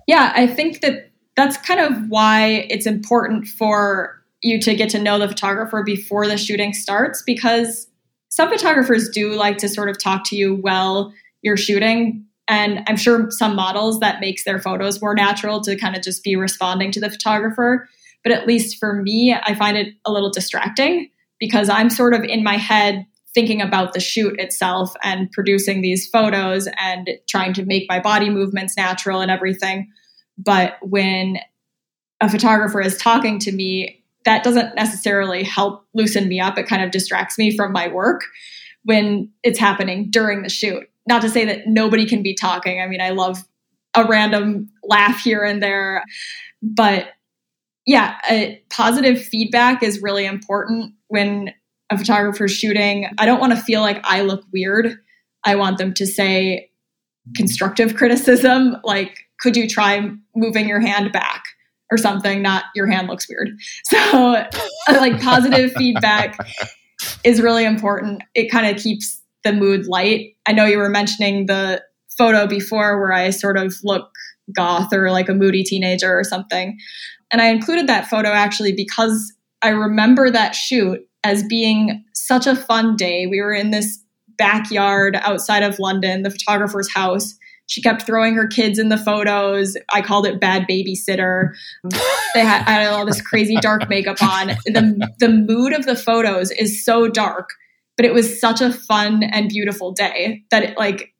Yeah, 0.07 0.33
I 0.35 0.47
think 0.47 0.81
that 0.81 1.11
that's 1.35 1.57
kind 1.57 1.79
of 1.79 2.09
why 2.09 2.67
it's 2.69 2.85
important 2.85 3.47
for 3.47 4.22
you 4.43 4.59
to 4.59 4.75
get 4.75 4.89
to 4.89 4.99
know 4.99 5.17
the 5.17 5.27
photographer 5.27 5.83
before 5.83 6.27
the 6.27 6.37
shooting 6.37 6.73
starts 6.73 7.23
because 7.25 7.87
some 8.29 8.49
photographers 8.49 9.09
do 9.09 9.33
like 9.33 9.57
to 9.57 9.69
sort 9.69 9.89
of 9.89 10.01
talk 10.01 10.23
to 10.25 10.35
you 10.35 10.55
while 10.55 11.13
you're 11.41 11.57
shooting. 11.57 12.25
And 12.47 12.83
i'm 12.87 12.97
sure 12.97 13.31
some 13.31 13.55
models 13.55 13.99
that 14.01 14.19
makes 14.19 14.43
their 14.43 14.59
photos 14.59 15.01
more 15.01 15.15
natural 15.15 15.61
to 15.61 15.77
kind 15.77 15.95
of 15.95 16.03
just 16.03 16.23
be 16.23 16.35
responding 16.35 16.91
to 16.91 16.99
the 16.99 17.09
photographer. 17.09 17.87
But 18.23 18.33
at 18.33 18.45
least 18.47 18.77
for 18.77 19.01
me 19.01 19.35
i 19.43 19.55
find 19.55 19.77
it 19.77 19.93
a 20.05 20.11
little 20.11 20.29
distracting 20.29 21.09
because 21.39 21.69
i'm 21.69 21.89
sort 21.89 22.13
of 22.13 22.23
in 22.23 22.43
my 22.43 22.57
head 22.57 23.05
thinking 23.33 23.61
about 23.61 23.93
the 23.93 23.99
shoot 23.99 24.39
itself 24.39 24.93
and 25.03 25.31
producing 25.31 25.81
these 25.81 26.07
photos 26.07 26.67
and 26.77 27.09
trying 27.27 27.53
to 27.53 27.65
make 27.65 27.85
my 27.89 27.99
body 27.99 28.29
movements 28.29 28.77
natural 28.77 29.21
and 29.21 29.31
everything. 29.31 29.87
But 30.37 30.75
when 30.81 31.39
a 32.21 32.29
photographer 32.29 32.79
is 32.79 32.97
talking 32.97 33.39
to 33.39 33.51
me 33.51 34.02
that 34.25 34.43
doesn't 34.43 34.75
necessarily 34.75 35.43
help 35.43 35.85
loosen 35.93 36.27
me 36.27 36.39
up. 36.39 36.57
It 36.57 36.67
kind 36.67 36.83
of 36.83 36.91
distracts 36.91 37.37
me 37.37 37.55
from 37.55 37.71
my 37.71 37.87
work 37.87 38.21
when 38.83 39.29
it's 39.43 39.59
happening 39.59 40.09
during 40.09 40.43
the 40.43 40.49
shoot. 40.49 40.83
Not 41.07 41.21
to 41.21 41.29
say 41.29 41.45
that 41.45 41.67
nobody 41.67 42.05
can 42.05 42.23
be 42.23 42.33
talking. 42.33 42.81
I 42.81 42.87
mean, 42.87 43.01
I 43.01 43.09
love 43.09 43.43
a 43.95 44.05
random 44.05 44.69
laugh 44.83 45.19
here 45.19 45.43
and 45.43 45.61
there, 45.61 46.03
but 46.61 47.09
yeah, 47.85 48.15
positive 48.69 49.21
feedback 49.21 49.83
is 49.83 50.01
really 50.01 50.25
important 50.25 50.93
when 51.09 51.53
a 51.89 51.97
photographer's 51.97 52.53
shooting. 52.53 53.09
I 53.17 53.25
don't 53.25 53.41
want 53.41 53.53
to 53.53 53.61
feel 53.61 53.81
like 53.81 53.99
I 54.03 54.21
look 54.21 54.45
weird. 54.53 54.97
I 55.43 55.55
want 55.55 55.77
them 55.77 55.93
to 55.95 56.07
say 56.07 56.69
constructive 57.35 57.95
criticism, 57.95 58.77
like, 58.83 59.17
could 59.39 59.57
you 59.57 59.67
try 59.67 60.09
moving 60.35 60.67
your 60.67 60.79
hand 60.79 61.11
back? 61.11 61.43
Or 61.93 61.97
something, 61.97 62.41
not 62.41 62.65
your 62.73 62.87
hand 62.87 63.07
looks 63.07 63.27
weird. 63.29 63.49
So, 63.85 64.45
like, 64.89 65.21
positive 65.21 65.71
feedback 65.73 66.37
is 67.23 67.39
really 67.39 67.65
important. 67.65 68.23
It 68.33 68.49
kind 68.49 68.75
of 68.75 68.81
keeps 68.81 69.21
the 69.43 69.53
mood 69.53 69.85
light. 69.85 70.35
I 70.47 70.53
know 70.53 70.65
you 70.65 70.77
were 70.77 70.89
mentioning 70.89 71.45
the 71.45 71.83
photo 72.17 72.47
before 72.47 72.99
where 72.99 73.13
I 73.13 73.29
sort 73.29 73.57
of 73.57 73.75
look 73.83 74.09
goth 74.55 74.91
or 74.91 75.11
like 75.11 75.29
a 75.29 75.33
moody 75.33 75.63
teenager 75.63 76.17
or 76.17 76.23
something. 76.23 76.77
And 77.31 77.41
I 77.41 77.47
included 77.47 77.87
that 77.87 78.07
photo 78.07 78.29
actually 78.29 78.73
because 78.73 79.33
I 79.61 79.69
remember 79.69 80.29
that 80.29 80.55
shoot 80.55 80.99
as 81.23 81.43
being 81.43 82.03
such 82.13 82.47
a 82.47 82.55
fun 82.55 82.95
day. 82.95 83.27
We 83.27 83.41
were 83.41 83.53
in 83.53 83.71
this 83.71 84.03
backyard 84.37 85.17
outside 85.21 85.63
of 85.63 85.79
London, 85.79 86.23
the 86.23 86.31
photographer's 86.31 86.91
house. 86.93 87.35
She 87.73 87.81
kept 87.81 88.03
throwing 88.03 88.35
her 88.35 88.45
kids 88.45 88.77
in 88.77 88.89
the 88.89 88.99
photos. 88.99 89.75
I 89.91 90.03
called 90.03 90.27
it 90.27 90.39
bad 90.39 90.67
babysitter. 90.69 91.53
They 92.35 92.41
had, 92.41 92.61
had 92.65 92.85
all 92.93 93.03
this 93.03 93.19
crazy 93.19 93.55
dark 93.61 93.89
makeup 93.89 94.21
on. 94.21 94.49
The, 94.65 95.09
the 95.17 95.29
mood 95.29 95.73
of 95.73 95.87
the 95.87 95.95
photos 95.95 96.51
is 96.51 96.85
so 96.85 97.07
dark, 97.07 97.49
but 97.97 98.05
it 98.05 98.13
was 98.13 98.39
such 98.39 98.61
a 98.61 98.71
fun 98.71 99.23
and 99.23 99.49
beautiful 99.49 99.91
day 99.91 100.43
that 100.51 100.61
it 100.61 100.77
like 100.77 101.15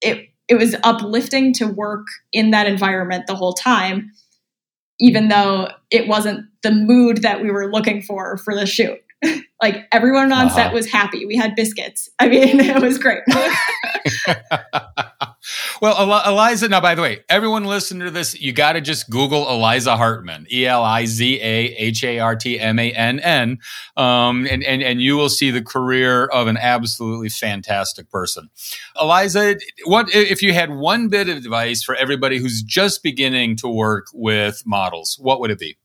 it 0.00 0.28
it 0.46 0.54
was 0.54 0.76
uplifting 0.84 1.52
to 1.54 1.66
work 1.66 2.06
in 2.32 2.52
that 2.52 2.68
environment 2.68 3.24
the 3.26 3.34
whole 3.34 3.54
time. 3.54 4.12
even 5.00 5.28
though 5.28 5.68
it 5.90 6.06
wasn't 6.06 6.46
the 6.62 6.70
mood 6.70 7.22
that 7.22 7.42
we 7.42 7.50
were 7.50 7.72
looking 7.72 8.02
for 8.02 8.36
for 8.36 8.54
the 8.54 8.66
shoot. 8.66 9.00
like 9.62 9.88
everyone 9.90 10.30
on 10.32 10.46
uh-huh. 10.46 10.54
set 10.54 10.72
was 10.72 10.86
happy. 10.86 11.26
We 11.26 11.34
had 11.34 11.56
biscuits. 11.56 12.08
I 12.20 12.28
mean, 12.28 12.60
it 12.60 12.80
was 12.80 12.98
great. 12.98 13.22
well, 15.80 16.26
Eliza, 16.26 16.68
now, 16.68 16.80
by 16.80 16.94
the 16.94 17.02
way, 17.02 17.24
everyone 17.28 17.64
listening 17.64 18.04
to 18.04 18.10
this, 18.10 18.38
you 18.40 18.52
got 18.52 18.72
to 18.72 18.80
just 18.80 19.08
Google 19.10 19.48
Eliza 19.48 19.96
Hartmann, 19.96 20.46
E 20.50 20.66
L 20.66 20.82
I 20.82 21.06
Z 21.06 21.40
A 21.40 21.74
H 21.74 22.04
A 22.04 22.18
R 22.18 22.36
T 22.36 22.58
M 22.58 22.78
A 22.78 22.92
N 22.92 23.20
N, 23.20 23.58
um, 23.96 24.46
and, 24.50 24.62
and, 24.64 24.82
and 24.82 25.00
you 25.00 25.16
will 25.16 25.28
see 25.28 25.50
the 25.50 25.62
career 25.62 26.26
of 26.26 26.46
an 26.46 26.56
absolutely 26.56 27.28
fantastic 27.28 28.10
person. 28.10 28.50
Eliza, 29.00 29.56
what 29.84 30.14
if 30.14 30.42
you 30.42 30.52
had 30.52 30.70
one 30.70 31.08
bit 31.08 31.28
of 31.28 31.36
advice 31.36 31.82
for 31.82 31.94
everybody 31.94 32.38
who's 32.38 32.62
just 32.62 33.02
beginning 33.02 33.56
to 33.56 33.68
work 33.68 34.06
with 34.12 34.62
models? 34.66 35.18
What 35.20 35.40
would 35.40 35.50
it 35.50 35.58
be? 35.58 35.76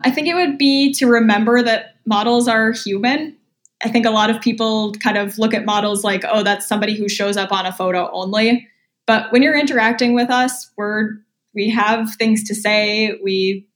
I 0.00 0.10
think 0.10 0.28
it 0.28 0.34
would 0.34 0.58
be 0.58 0.92
to 0.94 1.06
remember 1.06 1.62
that 1.62 1.96
models 2.04 2.48
are 2.48 2.72
human. 2.72 3.36
I 3.84 3.88
think 3.88 4.06
a 4.06 4.10
lot 4.10 4.30
of 4.30 4.40
people 4.40 4.92
kind 4.94 5.16
of 5.16 5.38
look 5.38 5.54
at 5.54 5.64
models 5.64 6.04
like, 6.04 6.24
oh, 6.30 6.42
that's 6.42 6.66
somebody 6.66 6.96
who 6.96 7.08
shows 7.08 7.36
up 7.36 7.52
on 7.52 7.66
a 7.66 7.72
photo 7.72 8.10
only. 8.12 8.68
But 9.06 9.32
when 9.32 9.42
you're 9.42 9.58
interacting 9.58 10.14
with 10.14 10.30
us, 10.30 10.70
we're 10.76 11.10
we 11.54 11.70
have 11.70 12.14
things 12.16 12.44
to 12.44 12.54
say. 12.54 13.18
We 13.22 13.66